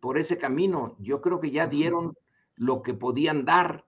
por 0.00 0.16
ese 0.18 0.38
camino. 0.38 0.96
Yo 0.98 1.20
creo 1.20 1.40
que 1.40 1.50
ya 1.50 1.66
dieron 1.66 2.14
lo 2.56 2.80
que 2.82 2.94
podían 2.94 3.44
dar 3.44 3.84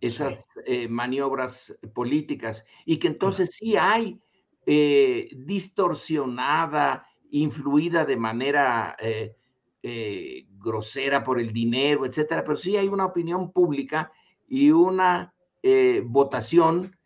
esas 0.00 0.46
maniobras 0.88 1.76
políticas 1.94 2.64
y 2.84 2.98
que 2.98 3.08
entonces 3.08 3.56
sí 3.56 3.76
hay 3.76 4.20
distorsionada 4.64 7.06
influida 7.34 8.04
de 8.04 8.16
manera 8.16 8.96
eh, 9.00 9.36
eh, 9.82 10.46
grosera 10.50 11.24
por 11.24 11.38
el 11.38 11.52
dinero, 11.52 12.06
etcétera, 12.06 12.44
pero 12.44 12.56
sí 12.56 12.76
hay 12.76 12.88
una 12.88 13.06
opinión 13.06 13.52
pública 13.52 14.12
y 14.46 14.70
una 14.70 15.34
eh, 15.62 16.02
votación 16.04 16.96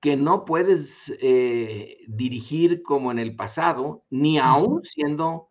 que 0.00 0.16
no 0.16 0.44
puedes 0.44 1.16
dirigir 2.06 2.82
como 2.82 3.10
en 3.10 3.18
el 3.18 3.34
pasado, 3.34 4.04
ni 4.10 4.38
aún 4.38 4.82
siendo 4.84 5.48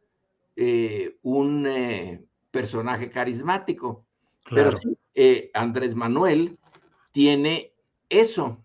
un 1.23 2.27
personaje 2.51 3.10
carismático. 3.10 4.05
Pero 4.49 4.77
Andrés 5.53 5.95
Manuel 5.95 6.58
tiene 7.12 7.73
eso, 8.10 8.63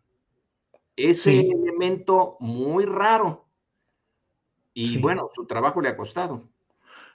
ese 0.95 1.41
elemento 1.41 2.37
muy 2.41 2.85
raro. 2.85 3.47
Y 4.75 4.99
bueno, 4.99 5.31
su 5.35 5.47
trabajo 5.47 5.81
le 5.81 5.89
ha 5.89 5.97
costado. 5.97 6.50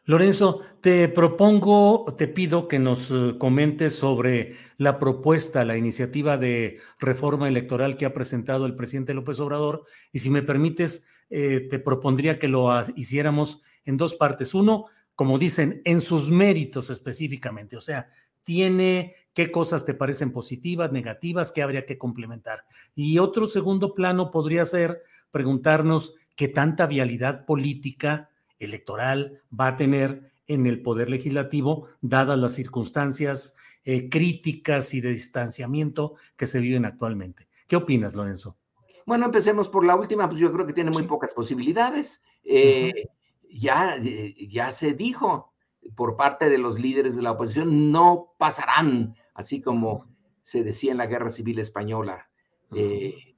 Lorenzo, 0.07 0.61
te 0.81 1.09
propongo, 1.09 2.13
te 2.15 2.27
pido 2.27 2.67
que 2.67 2.77
nos 2.77 3.09
eh, 3.09 3.37
comentes 3.39 3.95
sobre 3.95 4.53
la 4.77 4.99
propuesta, 4.99 5.65
la 5.65 5.77
iniciativa 5.77 6.37
de 6.37 6.79
reforma 6.99 7.47
electoral 7.47 7.97
que 7.97 8.05
ha 8.05 8.13
presentado 8.13 8.67
el 8.67 8.75
presidente 8.75 9.15
López 9.15 9.39
Obrador. 9.39 9.85
Y 10.11 10.19
si 10.19 10.29
me 10.29 10.43
permites, 10.43 11.07
eh, 11.31 11.67
te 11.71 11.79
propondría 11.79 12.37
que 12.37 12.47
lo 12.47 12.69
hiciéramos 12.95 13.61
en 13.83 13.97
dos 13.97 14.13
partes. 14.13 14.53
Uno, 14.53 14.85
como 15.15 15.39
dicen, 15.39 15.81
en 15.85 16.01
sus 16.01 16.29
méritos 16.29 16.91
específicamente, 16.91 17.75
o 17.75 17.81
sea, 17.81 18.11
tiene 18.43 19.15
qué 19.33 19.49
cosas 19.49 19.85
te 19.85 19.95
parecen 19.95 20.31
positivas, 20.31 20.91
negativas, 20.91 21.51
qué 21.51 21.63
habría 21.63 21.87
que 21.87 21.97
complementar. 21.97 22.63
Y 22.93 23.17
otro 23.17 23.47
segundo 23.47 23.95
plano 23.95 24.29
podría 24.29 24.65
ser 24.65 25.01
preguntarnos 25.31 26.13
qué 26.35 26.47
tanta 26.47 26.85
vialidad 26.85 27.45
política 27.45 28.29
electoral 28.59 29.41
va 29.57 29.67
a 29.67 29.75
tener 29.75 30.31
en 30.47 30.65
el 30.65 30.81
Poder 30.81 31.09
Legislativo, 31.09 31.87
dadas 32.01 32.37
las 32.37 32.53
circunstancias 32.53 33.55
eh, 33.83 34.09
críticas 34.09 34.93
y 34.93 35.01
de 35.01 35.09
distanciamiento 35.09 36.15
que 36.35 36.45
se 36.45 36.59
viven 36.59 36.85
actualmente. 36.85 37.47
¿Qué 37.67 37.75
opinas, 37.75 38.15
Lorenzo? 38.15 38.57
Bueno, 39.05 39.25
empecemos 39.25 39.69
por 39.69 39.85
la 39.85 39.95
última, 39.95 40.27
pues 40.27 40.39
yo 40.39 40.51
creo 40.51 40.65
que 40.65 40.73
tiene 40.73 40.91
muy 40.91 41.03
pocas 41.03 41.33
posibilidades. 41.33 42.21
Eh, 42.43 43.09
ya, 43.51 43.97
eh, 43.97 44.35
ya 44.49 44.71
se 44.71 44.93
dijo 44.93 45.53
por 45.95 46.15
parte 46.15 46.49
de 46.49 46.57
los 46.57 46.79
líderes 46.79 47.15
de 47.15 47.21
la 47.21 47.31
oposición, 47.31 47.91
no 47.91 48.33
pasarán, 48.37 49.15
así 49.35 49.61
como 49.61 50.07
se 50.43 50.63
decía 50.63 50.91
en 50.91 50.97
la 50.97 51.05
Guerra 51.05 51.29
Civil 51.29 51.59
Española, 51.59 52.29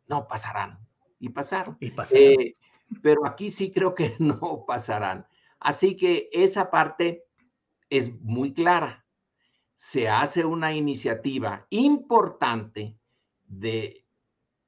no 0.07 0.27
pasarán. 0.27 0.79
Y 1.19 1.29
pasaron. 1.29 1.77
Y 1.79 1.91
pasaron 1.91 2.35
pero 3.01 3.25
aquí 3.25 3.49
sí 3.49 3.71
creo 3.71 3.95
que 3.95 4.15
no 4.19 4.65
pasarán. 4.65 5.27
Así 5.59 5.95
que 5.95 6.29
esa 6.31 6.69
parte 6.69 7.25
es 7.89 8.13
muy 8.21 8.53
clara. 8.53 9.05
Se 9.75 10.09
hace 10.09 10.45
una 10.45 10.73
iniciativa 10.73 11.67
importante 11.69 12.97
de 13.45 14.05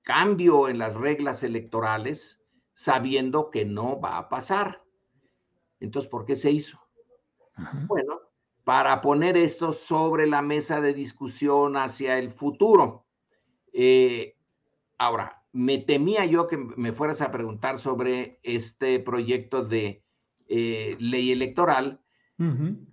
cambio 0.04 0.70
en 0.70 0.78
las 0.78 0.96
reglas 0.96 1.44
electorales 1.44 2.40
sabiendo 2.74 3.50
que 3.50 3.66
no 3.66 4.00
va 4.00 4.18
a 4.18 4.30
pasar. 4.30 4.84
Entonces, 5.80 6.10
¿por 6.10 6.26
qué 6.26 6.36
se 6.36 6.52
hizo? 6.52 6.80
Bueno, 7.88 8.22
para 8.64 9.02
poner 9.02 9.36
esto 9.36 9.74
sobre 9.74 10.28
la 10.28 10.42
mesa 10.42 10.80
de 10.80 10.94
discusión 10.94 11.76
hacia 11.76 12.18
el 12.18 12.32
futuro. 12.32 13.06
Eh, 13.74 14.38
ahora, 14.98 15.39
me 15.52 15.80
temía 15.80 16.26
yo 16.26 16.48
que 16.48 16.58
me 16.58 16.94
fueras 16.94 17.22
a 17.22 17.32
preguntar 17.32 17.80
sobre 17.80 18.40
este 18.44 19.00
proyecto 19.00 19.64
de 19.64 20.04
eh, 20.48 20.96
ley 21.00 21.32
electoral, 21.32 22.02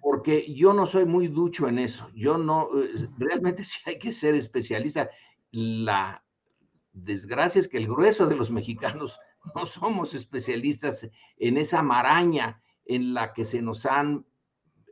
porque 0.00 0.52
yo 0.52 0.72
no 0.72 0.86
soy 0.86 1.04
muy 1.04 1.28
ducho 1.28 1.68
en 1.68 1.78
eso. 1.78 2.10
Yo 2.14 2.36
no, 2.36 2.68
eh, 2.82 3.08
realmente 3.16 3.62
sí 3.64 3.78
hay 3.86 3.98
que 3.98 4.12
ser 4.12 4.34
especialista. 4.34 5.08
La 5.52 6.24
desgracia 6.92 7.60
es 7.60 7.68
que 7.68 7.78
el 7.78 7.86
grueso 7.86 8.26
de 8.26 8.36
los 8.36 8.50
mexicanos 8.50 9.20
no 9.54 9.66
somos 9.66 10.14
especialistas 10.14 11.08
en 11.38 11.58
esa 11.58 11.82
maraña 11.82 12.60
en 12.84 13.14
la 13.14 13.32
que 13.32 13.44
se 13.44 13.62
nos 13.62 13.86
han 13.86 14.26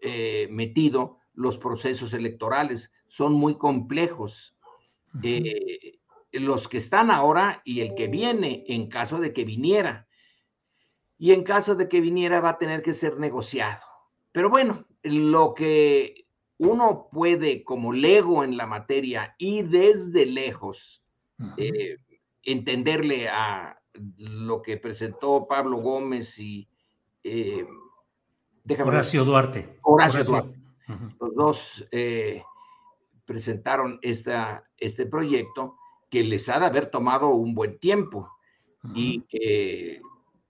eh, 0.02 0.48
metido 0.50 1.18
los 1.32 1.58
procesos 1.58 2.12
electorales. 2.12 2.92
Son 3.08 3.32
muy 3.32 3.56
complejos. 3.56 4.56
Eh, 5.22 5.98
los 6.40 6.68
que 6.68 6.78
están 6.78 7.10
ahora 7.10 7.62
y 7.64 7.80
el 7.80 7.94
que 7.94 8.08
viene 8.08 8.64
en 8.68 8.88
caso 8.88 9.18
de 9.18 9.32
que 9.32 9.44
viniera. 9.44 10.08
Y 11.16 11.32
en 11.32 11.44
caso 11.44 11.74
de 11.74 11.88
que 11.88 12.00
viniera 12.00 12.40
va 12.40 12.50
a 12.50 12.58
tener 12.58 12.82
que 12.82 12.92
ser 12.92 13.18
negociado. 13.18 13.82
Pero 14.32 14.50
bueno, 14.50 14.84
lo 15.02 15.54
que 15.54 16.26
uno 16.58 17.08
puede 17.12 17.62
como 17.62 17.92
lego 17.92 18.42
en 18.42 18.56
la 18.56 18.66
materia 18.66 19.34
y 19.38 19.62
desde 19.62 20.26
lejos 20.26 21.04
eh, 21.56 21.98
entenderle 22.42 23.28
a 23.28 23.80
lo 24.16 24.60
que 24.60 24.76
presentó 24.76 25.46
Pablo 25.46 25.78
Gómez 25.78 26.38
y 26.38 26.68
eh, 27.22 27.66
Horacio 28.84 29.24
Duarte. 29.24 29.78
Horacio, 29.82 30.24
Duarte. 30.24 30.58
Los 31.20 31.34
dos 31.34 31.88
eh, 31.92 32.42
presentaron 33.24 33.98
esta, 34.02 34.64
este 34.76 35.06
proyecto 35.06 35.78
que 36.14 36.22
les 36.22 36.48
ha 36.48 36.60
de 36.60 36.66
haber 36.66 36.92
tomado 36.92 37.30
un 37.30 37.56
buen 37.56 37.76
tiempo 37.80 38.30
y 38.94 39.22
que 39.22 40.00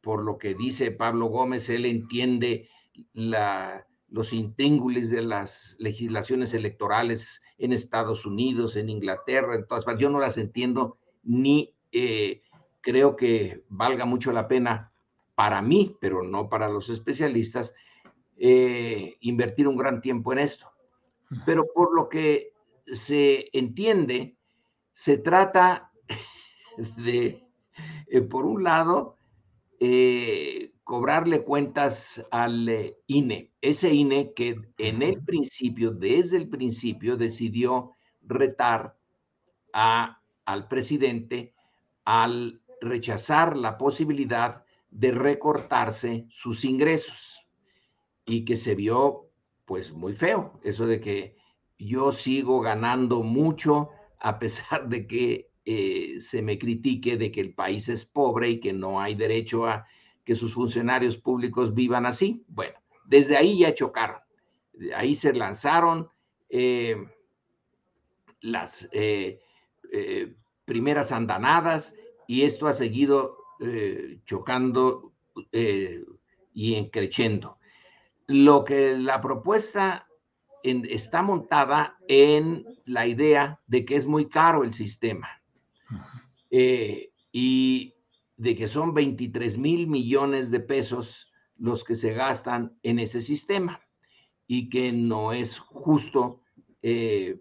por 0.03 0.23
lo 0.23 0.37
que 0.37 0.55
dice 0.55 0.91
Pablo 0.91 1.29
Gómez, 1.29 1.71
él 1.71 1.87
entiende 1.87 2.69
la, 3.15 3.87
los 4.11 4.35
intríngulis 4.35 5.09
de 5.09 5.23
las 5.23 5.77
legislaciones 5.79 6.53
electorales 6.53 7.41
en 7.57 7.73
Estados 7.73 8.27
Unidos, 8.27 8.77
en 8.77 8.91
Inglaterra, 8.91 9.55
en 9.55 9.67
todas 9.67 9.87
partes. 9.87 10.03
Yo 10.03 10.11
no 10.11 10.19
las 10.19 10.37
entiendo 10.37 10.99
ni 11.23 11.75
eh, 11.93 12.43
creo 12.83 13.17
que 13.17 13.65
valga 13.71 14.05
mucho 14.05 14.33
la 14.33 14.47
pena 14.49 14.93
para 15.35 15.63
mí, 15.63 15.97
pero 15.99 16.23
no 16.23 16.51
para 16.51 16.69
los 16.69 16.91
especialistas, 16.91 17.73
eh, 18.37 19.17
invertir 19.21 19.67
un 19.67 19.79
gran 19.79 20.03
tiempo 20.03 20.31
en 20.35 20.41
esto. 20.41 20.67
Pero 21.47 21.65
por 21.75 21.97
lo 21.97 22.11
que 22.11 22.53
se 22.85 23.49
entiende, 23.57 24.37
se 24.95 25.19
trata 25.19 25.93
de, 26.97 27.47
eh, 28.07 28.21
por 28.23 28.47
un 28.47 28.65
lado, 28.65 29.19
cobrarle 30.85 31.43
cuentas 31.43 32.25
al 32.31 32.69
eh, 32.69 32.99
INE, 33.07 33.51
ese 33.61 33.93
INE 33.93 34.33
que 34.35 34.57
en 34.79 35.03
el 35.03 35.23
principio, 35.23 35.91
desde 35.91 36.37
el 36.37 36.49
principio, 36.49 37.17
decidió 37.17 37.97
retar 38.23 38.97
a, 39.73 40.21
al 40.45 40.69
presidente 40.69 41.55
al 42.05 42.61
rechazar 42.83 43.57
la 43.57 43.79
posibilidad 43.79 44.63
de 44.91 45.11
recortarse 45.11 46.27
sus 46.29 46.65
ingresos. 46.65 47.47
Y 48.27 48.45
que 48.45 48.57
se 48.57 48.75
vio 48.75 49.31
pues 49.65 49.93
muy 49.93 50.15
feo, 50.15 50.61
eso 50.63 50.87
de 50.87 51.01
que 51.01 51.37
yo 51.79 52.13
sigo 52.13 52.61
ganando 52.61 53.23
mucho 53.23 53.91
a 54.25 54.39
pesar 54.39 54.89
de 54.89 55.07
que 55.07 55.51
eh, 55.67 56.17
se 56.19 56.41
me 56.41 56.59
critique 56.59 57.19
de 57.19 57.31
que 57.31 57.43
el 57.43 57.53
país 57.53 57.91
es 57.91 58.07
pobre 58.07 58.49
y 58.49 58.61
que 58.61 58.73
no 58.73 58.99
hay 59.01 59.15
derecho 59.15 59.67
a 59.67 59.87
que 60.25 60.35
sus 60.35 60.55
funcionarios 60.55 61.19
públicos 61.19 61.75
vivan 61.75 62.07
así. 62.07 62.43
Bueno, 62.49 62.79
desde 63.05 63.37
ahí 63.37 63.59
ya 63.59 63.75
chocaron. 63.75 64.21
Ahí 64.97 65.15
se 65.15 65.35
lanzaron 65.35 66.09
eh, 66.49 66.97
las 68.41 68.89
eh, 68.93 69.41
primeras 70.65 71.13
andanadas 71.13 71.95
y 72.27 72.43
esto 72.43 72.67
ha 72.67 72.73
seguido 72.73 73.37
chocando 74.25 75.13
y 75.53 76.75
encrechendo. 76.75 77.59
Lo 78.27 78.65
que 78.65 78.97
la 78.97 79.21
propuesta 79.21 80.09
está 80.65 81.23
montada 81.23 81.97
en 82.09 82.65
la 82.87 83.07
idea 83.07 83.61
de 83.67 83.85
que 83.85 83.97
es 83.97 84.07
muy 84.07 84.29
caro 84.29 84.65
el 84.65 84.73
sistema. 84.75 85.29
y 87.37 87.95
de 88.37 88.57
que 88.57 88.69
son 88.69 88.95
23 88.95 89.59
mil 89.59 89.87
millones 89.87 90.51
de 90.51 90.61
pesos 90.61 91.33
los 91.57 91.85
que 91.85 91.95
se 91.97 92.13
gastan 92.13 92.77
en 92.83 92.99
ese 92.99 93.21
sistema 93.21 93.81
y 94.47 94.69
que 94.69 94.93
no 94.93 95.33
es 95.33 95.59
justo 95.59 96.43
eh, 96.83 97.41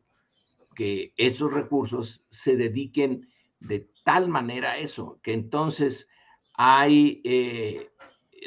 que 0.75 1.13
esos 1.17 1.51
recursos 1.51 2.23
se 2.29 2.55
dediquen 2.55 3.27
de 3.59 3.87
tal 4.03 4.27
manera 4.27 4.71
a 4.71 4.77
eso, 4.77 5.19
que 5.23 5.33
entonces 5.33 6.07
hay 6.53 7.21
eh, 7.23 7.89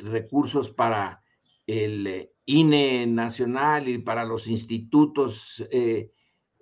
recursos 0.02 0.70
para 0.70 1.22
el 1.66 2.30
INE 2.46 3.06
nacional 3.06 3.88
y 3.88 3.98
para 3.98 4.24
los 4.24 4.46
institutos 4.46 5.66
eh, 5.70 6.10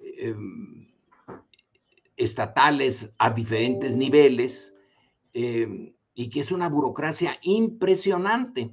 em, 0.00 0.88
estatales 2.16 3.12
a 3.18 3.30
diferentes 3.30 3.96
niveles, 3.96 4.74
Em, 5.34 5.92
y 6.14 6.30
que 6.30 6.40
es 6.40 6.52
una 6.52 6.68
burocracia 6.68 7.38
impresionante. 7.42 8.70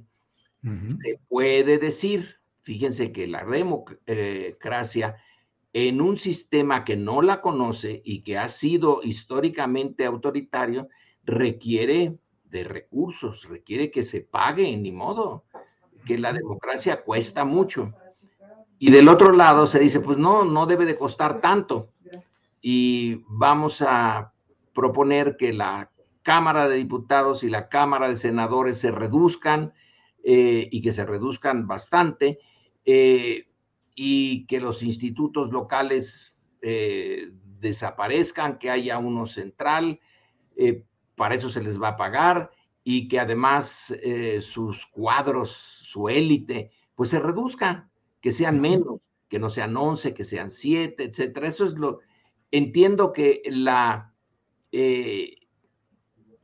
Se 0.62 1.18
puede 1.28 1.76
decir, 1.78 2.36
fíjense 2.60 3.10
que 3.10 3.26
la 3.26 3.44
democracia 3.44 5.16
en 5.72 6.00
un 6.00 6.16
sistema 6.16 6.84
que 6.84 6.96
no 6.96 7.20
la 7.20 7.40
conoce 7.40 8.00
y 8.04 8.22
que 8.22 8.38
ha 8.38 8.48
sido 8.48 9.02
históricamente 9.02 10.04
autoritario, 10.04 10.88
requiere 11.24 12.16
de 12.44 12.62
recursos, 12.62 13.48
requiere 13.48 13.90
que 13.90 14.04
se 14.04 14.20
pague, 14.20 14.76
ni 14.76 14.92
modo, 14.92 15.46
que 16.04 16.18
la 16.18 16.32
democracia 16.32 17.02
cuesta 17.02 17.44
mucho. 17.44 17.92
Y 18.78 18.90
del 18.90 19.08
otro 19.08 19.32
lado 19.32 19.66
se 19.66 19.78
dice, 19.78 20.00
pues 20.00 20.18
no, 20.18 20.44
no 20.44 20.66
debe 20.66 20.84
de 20.84 20.98
costar 20.98 21.40
tanto. 21.40 21.90
Y 22.60 23.24
vamos 23.28 23.82
a 23.82 24.32
proponer 24.72 25.36
que 25.36 25.52
la 25.52 25.90
Cámara 26.22 26.68
de 26.68 26.76
Diputados 26.76 27.42
y 27.42 27.50
la 27.50 27.68
Cámara 27.68 28.08
de 28.08 28.16
Senadores 28.16 28.78
se 28.78 28.90
reduzcan 28.90 29.72
eh, 30.24 30.68
y 30.70 30.82
que 30.82 30.92
se 30.92 31.04
reduzcan 31.04 31.66
bastante 31.66 32.38
eh, 32.84 33.48
y 33.94 34.46
que 34.46 34.60
los 34.60 34.82
institutos 34.82 35.50
locales 35.50 36.36
eh, 36.62 37.30
desaparezcan, 37.60 38.58
que 38.58 38.70
haya 38.70 38.98
uno 38.98 39.26
central, 39.26 40.00
para 41.16 41.34
eso 41.34 41.48
se 41.48 41.62
les 41.62 41.80
va 41.80 41.88
a 41.88 41.96
pagar 41.96 42.50
y 42.84 43.08
que 43.08 43.20
además 43.20 43.94
sus 44.40 44.86
cuadros, 44.86 45.50
su 45.50 46.08
élite, 46.08 46.70
pues 46.94 47.10
se 47.10 47.20
reduzcan, 47.20 47.90
que 48.20 48.32
sean 48.32 48.60
menos, 48.60 49.00
que 49.28 49.38
no 49.38 49.48
sean 49.48 49.76
11, 49.76 50.14
que 50.14 50.24
sean 50.24 50.50
7, 50.50 51.04
etcétera. 51.04 51.48
Eso 51.48 51.64
es 51.66 51.74
lo, 51.74 52.00
entiendo 52.50 53.12
que 53.12 53.42
la 53.46 54.12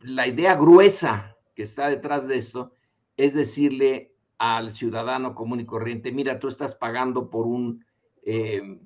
la 0.01 0.27
idea 0.27 0.55
gruesa 0.55 1.37
que 1.55 1.63
está 1.63 1.89
detrás 1.89 2.29
de 2.29 2.39
esto 2.39 2.73
es 3.17 3.35
decirle 3.35 4.15
al 4.39 4.73
ciudadano 4.73 5.35
común 5.35 5.61
y 5.61 5.67
corriente, 5.67 6.13
mira, 6.13 6.39
tú 6.39 6.49
estás 6.49 6.77
pagando 6.77 7.29
por 7.29 7.47
un 7.47 7.85
eh, 8.23 8.81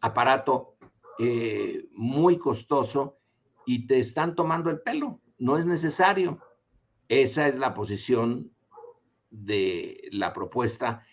aparato 0.00 0.74
eh, 1.20 1.88
muy 1.92 2.38
costoso 2.38 3.18
y 3.64 3.86
te 3.86 4.00
están 4.00 4.34
tomando 4.34 4.70
el 4.70 4.80
pelo, 4.80 5.20
no 5.38 5.56
es 5.56 5.66
necesario. 5.66 6.40
Esa 7.08 7.48
es 7.48 7.56
la 7.56 7.74
posición 7.74 8.50
de 9.30 10.08
la 10.12 10.32
propuesta 10.32 11.04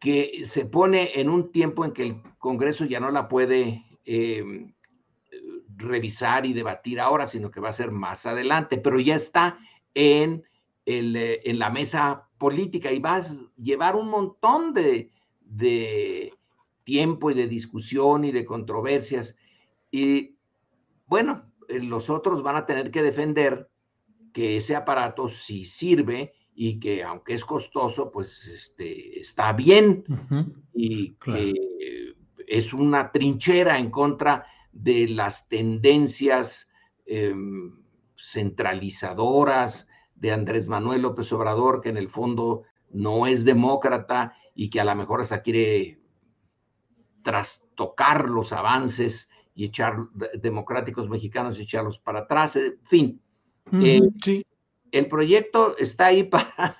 que 0.00 0.42
se 0.44 0.66
pone 0.66 1.18
en 1.18 1.30
un 1.30 1.50
tiempo 1.50 1.84
en 1.84 1.92
que 1.92 2.02
el 2.02 2.22
Congreso 2.38 2.84
ya 2.84 3.00
no 3.00 3.10
la 3.10 3.26
puede 3.28 3.84
eh, 4.04 4.66
revisar 5.76 6.46
y 6.46 6.52
debatir 6.52 7.00
ahora, 7.00 7.26
sino 7.26 7.50
que 7.50 7.60
va 7.60 7.70
a 7.70 7.72
ser 7.72 7.90
más 7.90 8.26
adelante, 8.26 8.78
pero 8.78 9.00
ya 9.00 9.14
está 9.14 9.58
en, 9.94 10.44
el, 10.84 11.16
eh, 11.16 11.40
en 11.44 11.58
la 11.58 11.70
mesa 11.70 12.28
política 12.38 12.92
y 12.92 12.98
va 12.98 13.16
a 13.16 13.24
llevar 13.56 13.96
un 13.96 14.08
montón 14.08 14.74
de, 14.74 15.10
tiempo 16.84 17.30
y 17.30 17.34
de 17.34 17.48
discusión 17.48 18.26
y 18.26 18.32
de 18.32 18.44
controversias. 18.44 19.36
Y 19.90 20.36
bueno, 21.06 21.50
los 21.68 22.10
otros 22.10 22.42
van 22.42 22.56
a 22.56 22.66
tener 22.66 22.90
que 22.90 23.02
defender 23.02 23.70
que 24.34 24.56
ese 24.56 24.74
aparato 24.74 25.28
sí 25.28 25.64
sirve 25.64 26.34
y 26.56 26.80
que 26.80 27.04
aunque 27.04 27.34
es 27.34 27.44
costoso, 27.44 28.10
pues 28.10 28.46
este, 28.48 29.20
está 29.20 29.52
bien 29.52 30.04
y 30.74 31.14
que 31.14 31.54
es 32.46 32.74
una 32.74 33.12
trinchera 33.12 33.78
en 33.78 33.90
contra 33.90 34.44
de 34.72 35.08
las 35.08 35.48
tendencias 35.48 36.68
em, 37.06 37.80
centralizadoras 38.16 39.86
de 40.16 40.32
Andrés 40.32 40.66
Manuel 40.66 41.02
López 41.02 41.32
Obrador, 41.32 41.80
que 41.80 41.90
en 41.90 41.96
el 41.96 42.08
fondo 42.08 42.64
no 42.90 43.28
es 43.28 43.44
demócrata 43.44 44.34
y 44.54 44.68
que 44.68 44.80
a 44.80 44.84
lo 44.84 44.96
mejor 44.96 45.20
hasta 45.20 45.42
quiere 45.42 46.00
trastocar 47.22 48.28
los 48.28 48.52
avances 48.52 49.30
y 49.54 49.66
echar 49.66 49.96
democráticos 50.40 51.08
mexicanos 51.08 51.56
y 51.56 51.62
echarlos 51.62 52.00
para 52.00 52.20
atrás, 52.20 52.56
en 52.56 52.78
fin. 52.84 53.23
Eh, 53.82 54.00
sí 54.22 54.44
el 54.94 55.08
proyecto 55.08 55.76
está 55.76 56.06
ahí 56.06 56.22
para 56.30 56.78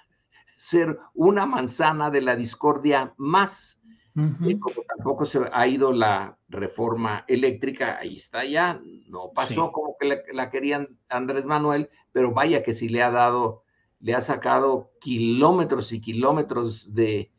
ser 0.56 0.98
una 1.14 1.44
manzana 1.44 2.10
de 2.10 2.22
la 2.22 2.36
discordia 2.36 3.12
más. 3.18 3.78
Eh, 4.16 4.60
como 4.60 4.82
tampoco 4.86 5.26
se 5.26 5.40
ha 5.52 5.66
ido 5.66 5.92
la 5.92 6.38
reforma 6.48 7.24
eléctrica, 7.26 7.98
ahí 7.98 8.14
está 8.14 8.44
ya, 8.44 8.80
no 9.08 9.32
pasó 9.34 9.72
como 9.72 9.96
que 9.98 10.22
la, 10.32 10.50
querían 10.50 10.96
Andrés 11.08 11.44
Manuel, 11.44 11.90
pero 12.12 12.30
vaya 12.30 12.62
que 12.62 12.74
sí 12.74 12.88
le 12.88 13.02
ha 13.02 13.10
dado, 13.10 13.64
le 13.98 14.14
ha 14.14 14.20
sacado 14.20 14.92
kilómetros 15.00 15.90
y 15.90 16.00
kilómetros 16.00 16.94
de 16.94 17.32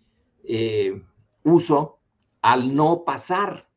eh, 0.43 1.01
uso 1.43 2.01
al 2.41 2.75
no 2.75 3.05
pasar. 3.05 3.69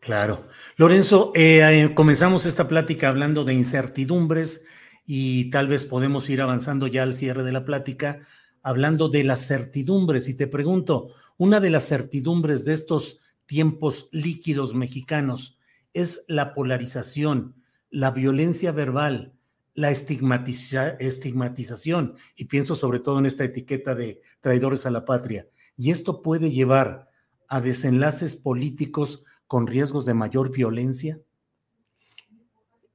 Claro. 0.00 0.44
Lorenzo, 0.76 1.32
eh, 1.34 1.92
comenzamos 1.94 2.44
esta 2.44 2.68
plática 2.68 3.08
hablando 3.08 3.46
de 3.46 3.54
incertidumbres 3.54 4.66
y 5.06 5.50
tal 5.50 5.68
vez 5.68 5.84
podemos 5.84 6.28
ir 6.30 6.40
avanzando 6.40 6.86
ya 6.86 7.02
al 7.02 7.14
cierre 7.14 7.44
de 7.44 7.52
la 7.52 7.64
plática 7.64 8.20
hablando 8.64 9.08
de 9.10 9.22
las 9.24 9.46
certidumbres. 9.46 10.28
Y 10.28 10.34
te 10.34 10.48
pregunto, 10.48 11.10
una 11.36 11.60
de 11.60 11.70
las 11.70 11.86
certidumbres 11.86 12.64
de 12.64 12.72
estos 12.72 13.20
tiempos 13.46 14.08
líquidos 14.10 14.74
mexicanos 14.74 15.56
es 15.92 16.24
la 16.26 16.54
polarización, 16.54 17.62
la 17.90 18.10
violencia 18.10 18.72
verbal, 18.72 19.34
la 19.74 19.90
estigmatización, 19.90 22.14
y 22.36 22.46
pienso 22.46 22.74
sobre 22.74 23.00
todo 23.00 23.18
en 23.18 23.26
esta 23.26 23.44
etiqueta 23.44 23.94
de 23.94 24.22
traidores 24.40 24.86
a 24.86 24.90
la 24.90 25.04
patria. 25.04 25.46
Y 25.76 25.90
esto 25.90 26.22
puede 26.22 26.50
llevar 26.50 27.10
a 27.48 27.60
desenlaces 27.60 28.34
políticos 28.34 29.24
con 29.46 29.66
riesgos 29.66 30.06
de 30.06 30.14
mayor 30.14 30.50
violencia. 30.50 31.20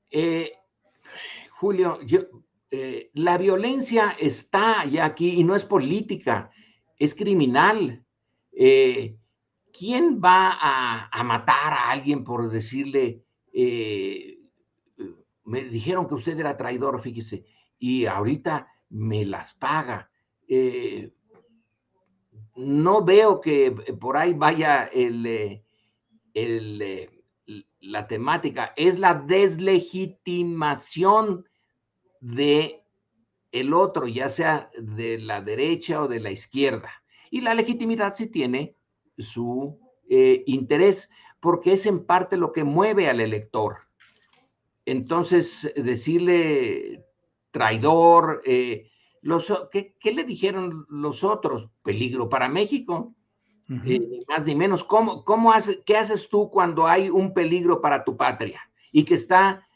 Eh, 0.09 0.53
Julio, 1.59 1.99
eh, 2.71 3.11
la 3.15 3.37
violencia 3.37 4.15
está 4.17 4.85
ya 4.85 5.03
aquí 5.03 5.41
y 5.41 5.43
no 5.43 5.57
es 5.57 5.65
política, 5.65 6.51
es 6.97 7.13
criminal. 7.13 8.05
Eh, 8.53 9.17
¿Quién 9.77 10.21
va 10.23 10.57
a, 11.11 11.23
matar 11.25 11.73
a 11.73 11.91
alguien 11.91 12.23
por 12.23 12.49
decirle, 12.49 13.25
eh, 13.51 14.39
me 15.43 15.65
dijeron 15.65 16.07
que 16.07 16.13
usted 16.13 16.39
era 16.39 16.55
traidor, 16.55 17.01
fíjese, 17.01 17.43
y 17.77 18.05
ahorita 18.05 18.69
me 18.89 19.25
las 19.25 19.53
paga? 19.53 20.09
no 22.55 23.05
veo 23.05 23.39
que 23.39 23.69
por 23.99 24.17
ahí 24.17 24.33
vaya 24.33 24.85
el, 24.85 25.61
la 27.81 28.07
temática, 28.07 28.73
es 28.75 28.97
la 28.97 29.13
deslegitimación 29.13 31.45
de 32.19 32.83
el 33.51 33.73
otro, 33.73 34.07
ya 34.07 34.29
sea 34.29 34.69
de 34.77 35.17
la 35.17 35.41
derecha 35.41 36.01
o 36.01 36.07
de 36.07 36.19
la 36.19 36.31
izquierda. 36.31 36.91
Y 37.31 37.41
la 37.41 37.53
legitimidad 37.53 38.13
sí 38.13 38.27
tiene 38.27 38.75
su 39.17 39.79
eh, 40.09 40.43
interés, 40.45 41.09
porque 41.39 41.73
es 41.73 41.85
en 41.85 42.05
parte 42.05 42.37
lo 42.37 42.51
que 42.51 42.63
mueve 42.63 43.07
al 43.07 43.19
elector. 43.19 43.77
Entonces, 44.85 45.71
decirle 45.75 47.05
traidor, 47.51 48.41
eh, 48.45 48.89
los, 49.21 49.51
¿qué, 49.71 49.95
le 50.03 50.23
dijeron 50.23 50.85
los 50.89 51.23
otros? 51.23 51.69
Peligro 51.83 52.29
para 52.29 52.49
México. 52.49 53.15
Eh, 53.85 54.23
más 54.27 54.47
ni 54.47 54.55
menos. 54.55 54.83
¿Cómo, 54.83 55.23
cómo 55.23 55.53
hace, 55.53 55.83
¿Qué 55.83 55.95
haces 55.95 56.27
tú 56.27 56.49
cuando 56.49 56.87
hay 56.87 57.11
un 57.11 57.35
peligro 57.35 57.81
para 57.81 58.03
tu 58.03 58.17
patria 58.17 58.59
y 58.91 59.03
que 59.03 59.13
está 59.13 59.67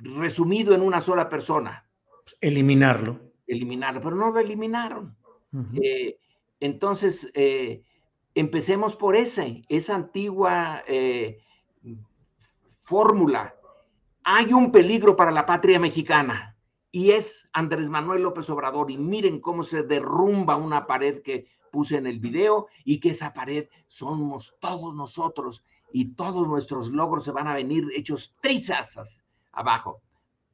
resumido 0.00 0.74
en 0.74 0.82
una 0.82 1.00
sola 1.00 1.28
persona. 1.28 1.84
Eliminarlo. 2.40 3.20
Eliminarlo, 3.46 4.00
pero 4.00 4.16
no 4.16 4.30
lo 4.30 4.38
eliminaron. 4.38 5.16
Eh, 5.80 6.18
entonces, 6.60 7.30
eh, 7.34 7.82
empecemos 8.34 8.96
por 8.96 9.16
ese, 9.16 9.64
esa 9.68 9.94
antigua 9.94 10.82
eh, 10.86 11.38
fórmula. 12.82 13.54
Hay 14.24 14.52
un 14.52 14.72
peligro 14.72 15.16
para 15.16 15.30
la 15.30 15.46
patria 15.46 15.78
mexicana 15.78 16.56
y 16.90 17.12
es 17.12 17.48
Andrés 17.52 17.88
Manuel 17.88 18.22
López 18.22 18.50
Obrador. 18.50 18.90
Y 18.90 18.98
miren 18.98 19.40
cómo 19.40 19.62
se 19.62 19.82
derrumba 19.82 20.56
una 20.56 20.86
pared 20.86 21.22
que 21.22 21.46
puse 21.70 21.96
en 21.96 22.06
el 22.06 22.18
video 22.18 22.66
y 22.84 22.98
que 23.00 23.10
esa 23.10 23.32
pared 23.32 23.68
somos 23.86 24.56
todos 24.60 24.94
nosotros 24.94 25.64
y 25.92 26.14
todos 26.14 26.48
nuestros 26.48 26.88
logros 26.88 27.24
se 27.24 27.32
van 27.32 27.46
a 27.48 27.54
venir 27.54 27.86
hechos 27.94 28.34
trizas 28.40 29.24
abajo. 29.56 30.02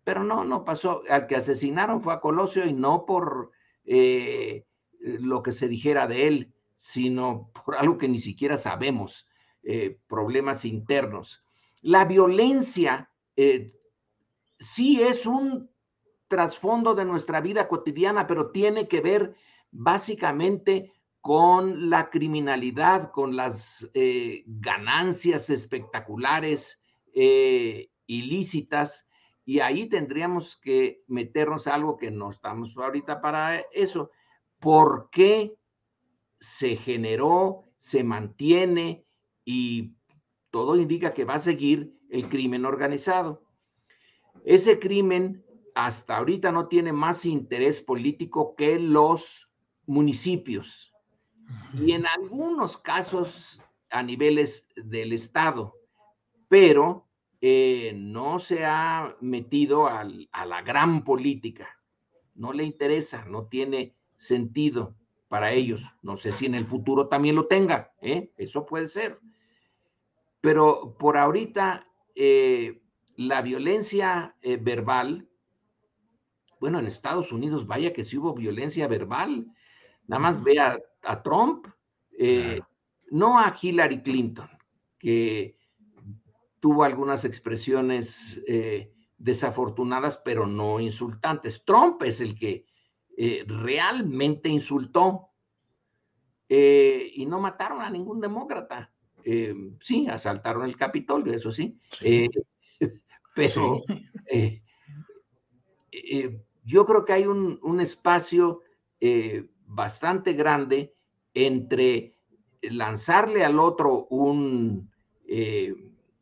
Pero 0.05 0.25
no, 0.25 0.45
no 0.45 0.65
pasó. 0.65 1.03
Al 1.11 1.27
que 1.27 1.37
asesinaron 1.37 2.01
fue 2.01 2.15
a 2.15 2.21
Colosio 2.21 2.65
y 2.65 2.73
no 2.73 3.05
por 3.05 3.51
eh, 3.85 4.65
lo 5.01 5.43
que 5.43 5.53
se 5.53 5.69
dijera 5.69 6.07
de 6.07 6.29
él, 6.29 6.53
sino 6.77 7.51
por 7.65 7.77
algo 7.77 7.99
que 7.99 8.09
ni 8.09 8.19
siquiera 8.19 8.57
sabemos, 8.57 9.29
eh, 9.63 9.99
problemas 10.09 10.65
internos. 10.65 11.45
La 11.83 12.05
violencia 12.05 13.11
eh, 13.37 13.75
sí 14.59 15.03
es 15.03 15.27
un 15.27 15.71
trasfondo 16.29 16.95
de 16.95 17.05
nuestra 17.05 17.41
vida 17.41 17.69
cotidiana, 17.69 18.27
pero 18.27 18.51
tiene 18.51 18.89
que 18.89 19.01
ver 19.01 19.35
básicamente 19.71 20.93
con 21.21 21.91
la 21.91 22.11
criminalidad, 22.11 23.11
con 23.13 23.37
las 23.37 23.89
ganancias 24.45 25.51
espectaculares 25.51 26.81
ilícitas 28.07 29.09
y 29.45 29.61
ahí 29.61 29.87
tendríamos 29.87 30.57
que 30.57 31.03
meternos 31.09 31.67
algo 31.67 31.97
que 31.97 32.11
no 32.11 32.31
estamos 32.31 32.77
ahorita 32.77 33.21
para 33.21 33.59
eso. 33.73 34.11
¿Por 34.59 35.11
qué 35.11 35.57
se 36.39 36.77
generó, 36.77 37.65
se 37.77 38.05
mantiene 38.05 39.05
y 39.45 39.95
todo 40.51 40.77
indica 40.77 41.13
que 41.13 41.25
va 41.25 41.35
a 41.35 41.41
seguir 41.41 41.93
el 42.11 42.29
crimen 42.29 42.65
organizado? 42.65 43.43
Ese 44.45 44.79
crimen 44.79 45.45
hasta 45.75 46.19
ahorita 46.19 46.53
no 46.53 46.69
tiene 46.69 46.93
más 46.93 47.25
interés 47.25 47.81
político 47.81 48.55
que 48.55 48.79
los 48.79 49.51
municipios 49.87 50.93
y 51.75 51.93
en 51.93 52.07
algunos 52.07 52.77
casos 52.77 53.61
a 53.91 54.03
niveles 54.03 54.69
del 54.77 55.13
Estado, 55.13 55.75
pero 56.49 57.09
eh, 57.45 57.93
no 57.97 58.39
se 58.39 58.65
ha 58.65 59.17
metido 59.21 59.89
a 59.89 60.05
la 60.05 60.63
gran 60.63 61.03
política. 61.03 61.77
No 62.37 62.53
le 62.53 62.63
interesa, 62.63 63.25
no 63.25 63.47
tiene 63.47 63.97
sentido 64.15 64.95
para 65.27 65.51
ellos. 65.51 65.83
No 66.03 66.15
sé 66.15 66.31
si 66.31 66.47
en 66.47 66.55
el 66.55 66.67
futuro 66.67 67.09
también 67.09 67.35
lo 67.35 67.49
tenga, 67.49 67.93
¿eh? 68.01 68.31
eso 68.37 68.65
puede 68.65 68.87
ser. 68.87 69.19
Pero 70.41 70.97
por 70.97 71.17
ahorita, 71.17 71.89
eh, 72.15 72.81
la 73.17 73.43
violencia 73.43 74.37
verbal, 74.61 75.29
bueno, 76.61 76.79
en 76.79 76.87
Estados 76.87 77.33
Unidos, 77.33 77.67
vaya 77.67 77.93
que 77.93 78.05
sí 78.05 78.19
hubo 78.19 78.35
violencia 78.35 78.87
verbal. 78.87 79.53
Nada 80.07 80.21
más 80.21 80.45
ve 80.45 80.61
a, 80.61 80.79
Trump, 81.25 81.67
no 83.11 83.39
a 83.41 83.57
Hillary 83.61 84.01
Clinton, 84.01 84.49
que 84.97 85.57
tuvo 86.63 86.85
algunas 86.85 87.25
expresiones 87.25 88.41
eh, 88.47 88.93
desafortunadas, 89.19 90.23
pero 90.25 90.47
no 90.47 90.79
insultantes. 90.79 91.65
Trump 91.65 92.01
es 92.05 92.21
el 92.21 92.39
que 92.39 92.67
eh, 93.17 93.45
realmente 93.49 94.49
insultó 94.49 95.31
eh, 96.49 97.11
y 97.17 97.27
no 97.27 97.41
mataron 97.41 97.81
a 97.81 97.91
ningún 97.91 98.21
demócrata. 98.21 98.93
sí, 99.81 100.07
asaltaron 100.07 100.65
el 100.65 100.77
Capitolio, 100.77 101.35
eso 101.35 101.51
sí. 101.51 101.81
pero 103.35 103.83
yo 106.65 106.87
creo 106.87 107.05
que 107.05 107.13
hay 107.13 107.27
un, 107.27 107.59
un 107.61 107.81
espacio 107.81 108.61
bastante 109.67 110.35
grande 110.35 110.95
entre 111.35 112.21
lanzarle 112.63 113.45
al 113.45 113.59
otro 113.59 114.07
un 114.11 114.89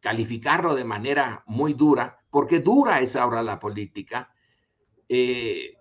calificarlo 0.01 0.75
de 0.75 0.85
manera 0.85 1.45
muy 1.47 1.75
dura, 1.75 2.19
porque 2.31 2.61
dura 2.61 3.01
es 3.01 3.17
ahora 3.17 3.43
la 3.43 3.61
política, 3.61 4.33
eh, 5.09 5.75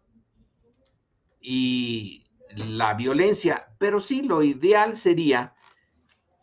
y 1.40 2.26
la 2.56 2.96
violencia, 2.96 3.68
pero 3.78 4.00
sí 4.00 4.24
lo 4.24 4.44
ideal 4.44 4.96
sería 4.96 5.54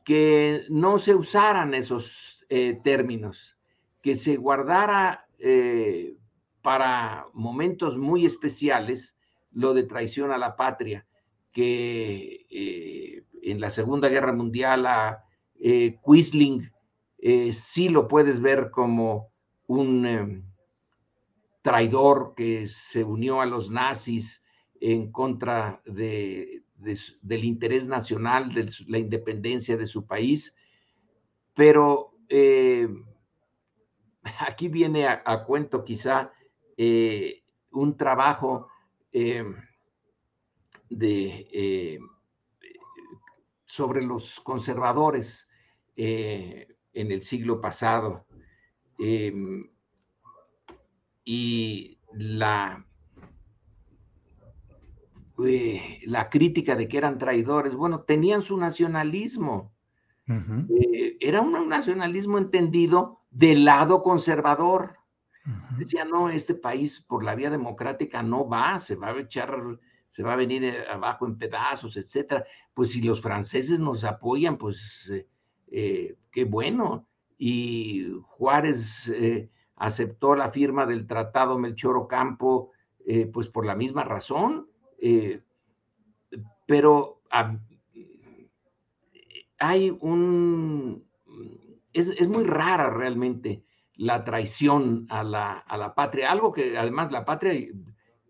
que 0.04 0.64
no 0.68 0.98
se 0.98 1.14
usaran 1.14 1.74
esos 1.74 2.44
eh, 2.48 2.80
términos, 2.82 3.58
que 4.02 4.14
se 4.14 4.36
guardara 4.36 5.26
eh, 5.38 6.16
para 6.62 7.26
momentos 7.32 7.98
muy 7.98 8.24
especiales 8.24 9.16
lo 9.50 9.74
de 9.74 9.82
traición 9.82 10.30
a 10.30 10.38
la 10.38 10.56
patria, 10.56 11.06
que 11.52 13.24
en 13.42 13.60
la 13.60 13.70
Segunda 13.70 14.08
Guerra 14.08 14.32
Mundial 14.32 14.86
a 14.86 15.24
Quisling 16.04 16.70
sí 17.52 17.88
lo 17.88 18.06
puedes 18.06 18.40
ver 18.40 18.70
como 18.70 19.32
un 19.66 20.44
traidor 21.66 22.34
que 22.36 22.68
se 22.68 23.02
unió 23.02 23.40
a 23.40 23.46
los 23.46 23.70
nazis 23.72 24.40
en 24.80 25.10
contra 25.10 25.82
de, 25.84 26.62
del 26.76 27.44
interés 27.44 27.88
nacional, 27.88 28.54
de 28.54 28.70
la 28.86 28.98
independencia 28.98 29.76
de 29.76 29.86
su 29.86 30.06
país, 30.06 30.54
pero 31.54 32.14
eh, 32.28 32.88
aquí 34.46 34.68
viene 34.68 35.08
a, 35.08 35.44
cuento 35.44 35.82
quizá 35.82 36.30
eh, 36.76 37.42
un 37.72 37.96
trabajo 37.96 38.68
eh, 39.10 39.44
de, 40.88 41.98
sobre 43.64 44.02
los 44.02 44.38
conservadores 44.38 45.48
en 46.96 47.12
el 47.12 47.22
siglo 47.22 47.60
pasado 47.60 48.26
y 51.24 51.98
la 52.12 52.86
eh, 55.44 56.00
la 56.06 56.30
crítica 56.30 56.74
de 56.76 56.88
que 56.88 56.96
eran 56.96 57.18
traidores, 57.18 57.74
bueno, 57.74 58.00
tenían 58.00 58.42
su 58.42 58.56
nacionalismo. 58.56 59.74
Eh, 60.28 61.18
era 61.20 61.40
un 61.42 61.68
nacionalismo 61.68 62.38
entendido 62.38 63.20
del 63.30 63.64
lado 63.64 64.02
conservador. 64.02 64.96
Decía, 65.78 66.04
no, 66.04 66.30
este 66.30 66.54
país 66.54 67.04
por 67.06 67.22
la 67.22 67.34
vía 67.34 67.50
democrática 67.50 68.22
no 68.22 68.48
va, 68.48 68.80
se 68.80 68.96
va 68.96 69.08
a 69.08 69.20
echar, 69.20 69.56
se 70.08 70.22
va 70.22 70.32
a 70.32 70.36
venir 70.36 70.64
eh, 70.64 70.84
abajo 70.90 71.26
en 71.26 71.36
pedazos, 71.36 71.96
etcétera. 71.96 72.44
Pues 72.72 72.92
si 72.92 73.02
los 73.02 73.20
franceses 73.20 73.78
nos 73.78 74.04
apoyan, 74.04 74.56
pues 74.56 75.12
qué 75.70 76.44
bueno. 76.46 77.06
Y 77.38 78.06
Juárez 78.22 79.12
aceptó 79.76 80.34
la 80.34 80.50
firma 80.50 80.86
del 80.86 81.06
Tratado 81.06 81.58
Melchor 81.58 81.96
Ocampo, 81.96 82.70
pues 83.32 83.48
por 83.48 83.66
la 83.66 83.74
misma 83.74 84.04
razón 84.04 84.68
eh, 84.98 85.42
pero 86.66 87.22
hay 89.58 89.96
un... 90.00 91.04
Es, 91.92 92.28
muy 92.28 92.44
rara 92.44 92.90
realmente 92.90 93.64
la 93.94 94.24
traición 94.24 95.06
a 95.08 95.22
la, 95.24 95.94
patria, 95.96 96.30
algo 96.30 96.52
que 96.52 96.76
además 96.76 97.10
la 97.10 97.24
patria, 97.24 97.72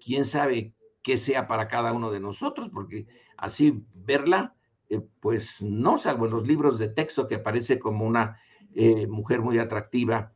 quién 0.04 0.24
sabe 0.24 0.74
qué 1.02 1.18
sea 1.18 1.48
para 1.48 1.66
cada 1.66 1.92
uno 1.92 2.12
de 2.12 2.20
nosotros, 2.20 2.68
porque 2.72 3.06
así 3.36 3.82
verla, 3.92 4.54
eh, 4.88 5.00
pues 5.20 5.62
no, 5.62 5.98
salvo 5.98 6.26
en 6.26 6.32
los 6.32 6.46
libros 6.46 6.78
de 6.78 6.88
texto 6.88 7.26
que 7.28 7.36
aparece 7.36 7.78
como 7.78 8.04
una 8.04 8.40
eh, 8.74 9.06
mujer 9.06 9.40
muy 9.40 9.58
atractiva, 9.58 10.32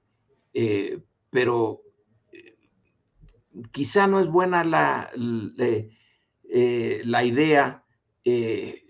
pero 1.31 1.83
quizá 3.71 4.07
no 4.07 4.21
es 4.21 4.27
buena 4.27 4.65
la, 4.65 5.11
eh, 6.53 7.03
la 7.05 7.25
idea, 7.25 7.85
eh, 8.25 8.85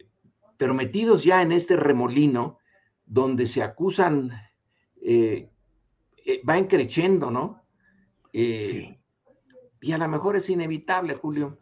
pero 0.56 0.72
metidos 0.72 1.24
ya 1.24 1.42
en 1.42 1.52
este 1.52 1.76
remolino 1.76 2.58
donde 3.04 3.46
se 3.46 3.62
acusan, 3.62 4.32
eh, 5.02 5.50
va 6.48 6.56
encreciendo, 6.56 7.30
¿no? 7.30 7.62
sí. 8.32 8.96
Y 9.82 9.92
a 9.92 9.98
lo 9.98 10.08
mejor 10.08 10.36
es 10.36 10.48
inevitable, 10.50 11.14
Julio. 11.14 11.58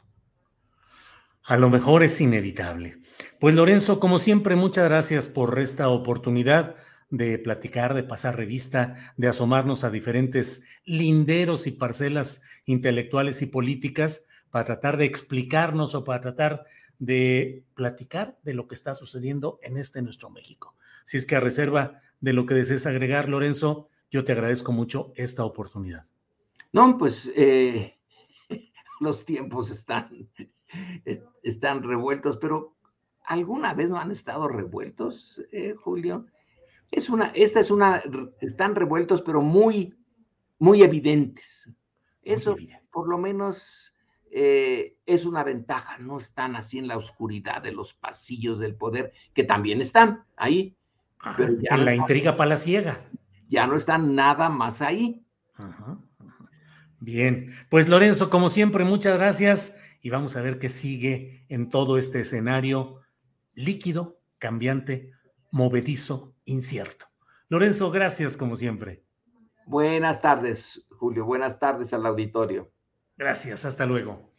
A 1.45 1.57
lo 1.57 1.71
mejor 1.71 2.03
es 2.03 2.21
inevitable. 2.21 2.98
Pues 3.41 3.55
Lorenzo, 3.55 4.01
como 4.01 4.18
siempre, 4.18 4.57
muchas 4.57 4.89
gracias 4.89 5.28
por 5.28 5.61
esta 5.61 5.91
oportunidad 5.91 6.74
de 7.09 7.39
platicar, 7.39 7.95
de 7.95 8.03
pasar 8.03 8.36
revista, 8.36 8.97
de 9.16 9.28
asomarnos 9.28 9.84
a 9.84 9.91
diferentes 9.91 10.64
linderos 10.84 11.68
y 11.68 11.70
parcelas 11.70 12.43
intelectuales 12.64 13.41
y 13.41 13.47
políticas 13.47 14.26
para 14.51 14.64
tratar 14.64 14.97
de 14.97 15.05
explicarnos 15.05 15.95
o 15.95 16.03
para 16.03 16.20
tratar 16.20 16.64
de 16.99 17.62
platicar 17.74 18.36
de 18.43 18.55
lo 18.55 18.66
que 18.66 18.74
está 18.74 18.97
sucediendo 18.97 19.61
en 19.62 19.76
este 19.76 20.03
nuestro 20.03 20.30
México. 20.30 20.74
Si 21.05 21.16
es 21.16 21.24
que 21.24 21.36
a 21.36 21.41
reserva 21.41 22.01
de 22.20 22.32
lo 22.32 22.45
que 22.45 22.55
desees 22.55 22.86
agregar, 22.86 23.28
Lorenzo, 23.28 23.89
yo 24.11 24.24
te 24.24 24.32
agradezco 24.32 24.72
mucho 24.72 25.12
esta 25.14 25.45
oportunidad. 25.45 26.05
No, 26.72 26.99
pues 26.99 27.30
eh, 27.36 27.99
los 29.01 29.24
tiempos 29.24 29.70
están, 29.70 30.28
están 31.45 31.84
revueltos, 31.84 32.36
pero 32.36 32.74
¿alguna 33.29 33.74
vez 33.74 33.91
no 33.91 33.99
han 33.99 34.11
estado 34.11 34.49
revueltos, 34.49 35.41
eh, 35.53 35.74
Julio? 35.79 36.26
Es 36.91 37.11
una, 37.11 37.26
esta 37.35 37.61
es 37.61 37.70
una, 37.70 38.03
están 38.41 38.74
revueltos, 38.74 39.20
pero 39.20 39.43
muy, 39.43 39.95
muy 40.59 40.83
evidentes. 40.83 41.70
Eso, 42.22 42.57
por 42.91 43.09
lo 43.09 43.18
menos, 43.18 43.95
eh, 44.31 44.97
es 45.05 45.26
una 45.26 45.45
ventaja, 45.45 45.99
no 45.99 46.16
están 46.16 46.57
así 46.57 46.79
en 46.79 46.89
la 46.89 46.97
oscuridad 46.97 47.62
de 47.62 47.72
los 47.72 47.93
pasillos 47.93 48.59
del 48.59 48.74
poder, 48.74 49.12
que 49.35 49.45
también 49.45 49.83
están 49.83 50.24
ahí. 50.37 50.74
pero 51.37 51.53
en 51.53 51.85
la 51.85 51.95
intriga 51.95 52.35
palaciega. 52.37 53.05
Ya 53.51 53.66
no 53.66 53.76
están 53.76 54.14
nada 54.14 54.49
más 54.49 54.81
ahí. 54.81 55.22
Bien, 57.01 57.53
pues 57.68 57.89
Lorenzo, 57.89 58.31
como 58.31 58.49
siempre, 58.49 58.85
muchas 58.85 59.18
gracias 59.18 59.79
y 60.01 60.09
vamos 60.09 60.35
a 60.37 60.41
ver 60.41 60.59
qué 60.59 60.70
sigue 60.70 61.45
en 61.51 61.68
todo 61.68 61.99
este 61.99 62.20
escenario 62.20 62.98
líquido, 63.59 64.21
cambiante, 64.39 65.13
movedizo, 65.51 66.35
incierto. 66.45 67.07
Lorenzo, 67.49 67.91
gracias 67.91 68.37
como 68.37 68.55
siempre. 68.57 69.03
Buenas 69.67 70.23
tardes, 70.23 70.81
Julio. 70.91 71.25
Buenas 71.25 71.59
tardes 71.59 71.93
al 71.93 72.07
auditorio. 72.07 72.71
Gracias, 73.17 73.65
hasta 73.65 73.85
luego. 73.85 74.33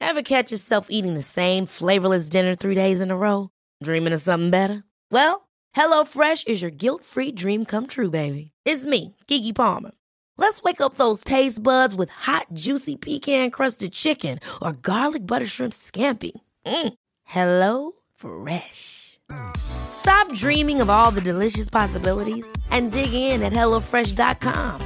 Ever 0.00 0.22
catch 0.22 0.50
yourself 0.50 0.86
eating 0.88 1.14
the 1.14 1.22
same 1.22 1.66
flavorless 1.66 2.28
dinner 2.28 2.54
three 2.54 2.74
days 2.74 3.00
in 3.00 3.10
a 3.10 3.16
row? 3.16 3.50
Dreaming 3.82 4.14
of 4.14 4.22
something 4.22 4.50
better? 4.50 4.84
Well, 5.10 5.48
HelloFresh 5.76 6.48
is 6.48 6.62
your 6.62 6.70
guilt-free 6.70 7.32
dream 7.32 7.66
come 7.66 7.86
true, 7.86 8.10
baby. 8.10 8.52
It's 8.64 8.86
me, 8.86 9.14
Kiki 9.26 9.52
Palmer. 9.52 9.90
Let's 10.38 10.62
wake 10.62 10.80
up 10.80 10.94
those 10.94 11.24
taste 11.24 11.62
buds 11.62 11.94
with 11.94 12.10
hot, 12.10 12.46
juicy 12.52 12.96
pecan-crusted 12.96 13.92
chicken 13.92 14.38
or 14.62 14.72
garlic 14.72 15.26
butter 15.26 15.46
shrimp 15.46 15.72
scampi. 15.72 16.32
Mm. 16.66 16.94
Hello 17.24 17.92
Fresh. 18.14 19.18
Stop 19.56 20.32
dreaming 20.34 20.80
of 20.80 20.90
all 20.90 21.10
the 21.10 21.20
delicious 21.20 21.70
possibilities 21.70 22.46
and 22.70 22.92
dig 22.92 23.12
in 23.12 23.42
at 23.42 23.52
HelloFresh.com. 23.52 24.80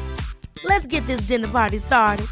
Let's 0.65 0.87
get 0.87 1.07
this 1.07 1.23
dinner 1.23 1.49
party 1.49 1.79
started. 1.79 2.27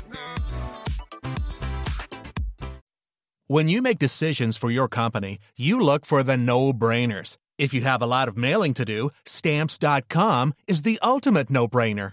When 3.46 3.68
you 3.68 3.80
make 3.80 3.98
decisions 3.98 4.58
for 4.58 4.70
your 4.70 4.88
company, 4.88 5.38
you 5.56 5.80
look 5.80 6.04
for 6.04 6.22
the 6.22 6.36
no 6.36 6.74
brainers. 6.74 7.38
If 7.56 7.72
you 7.72 7.80
have 7.80 8.02
a 8.02 8.06
lot 8.06 8.28
of 8.28 8.36
mailing 8.36 8.74
to 8.74 8.84
do, 8.84 9.08
stamps.com 9.24 10.52
is 10.66 10.82
the 10.82 10.98
ultimate 11.02 11.48
no 11.48 11.66
brainer. 11.66 12.12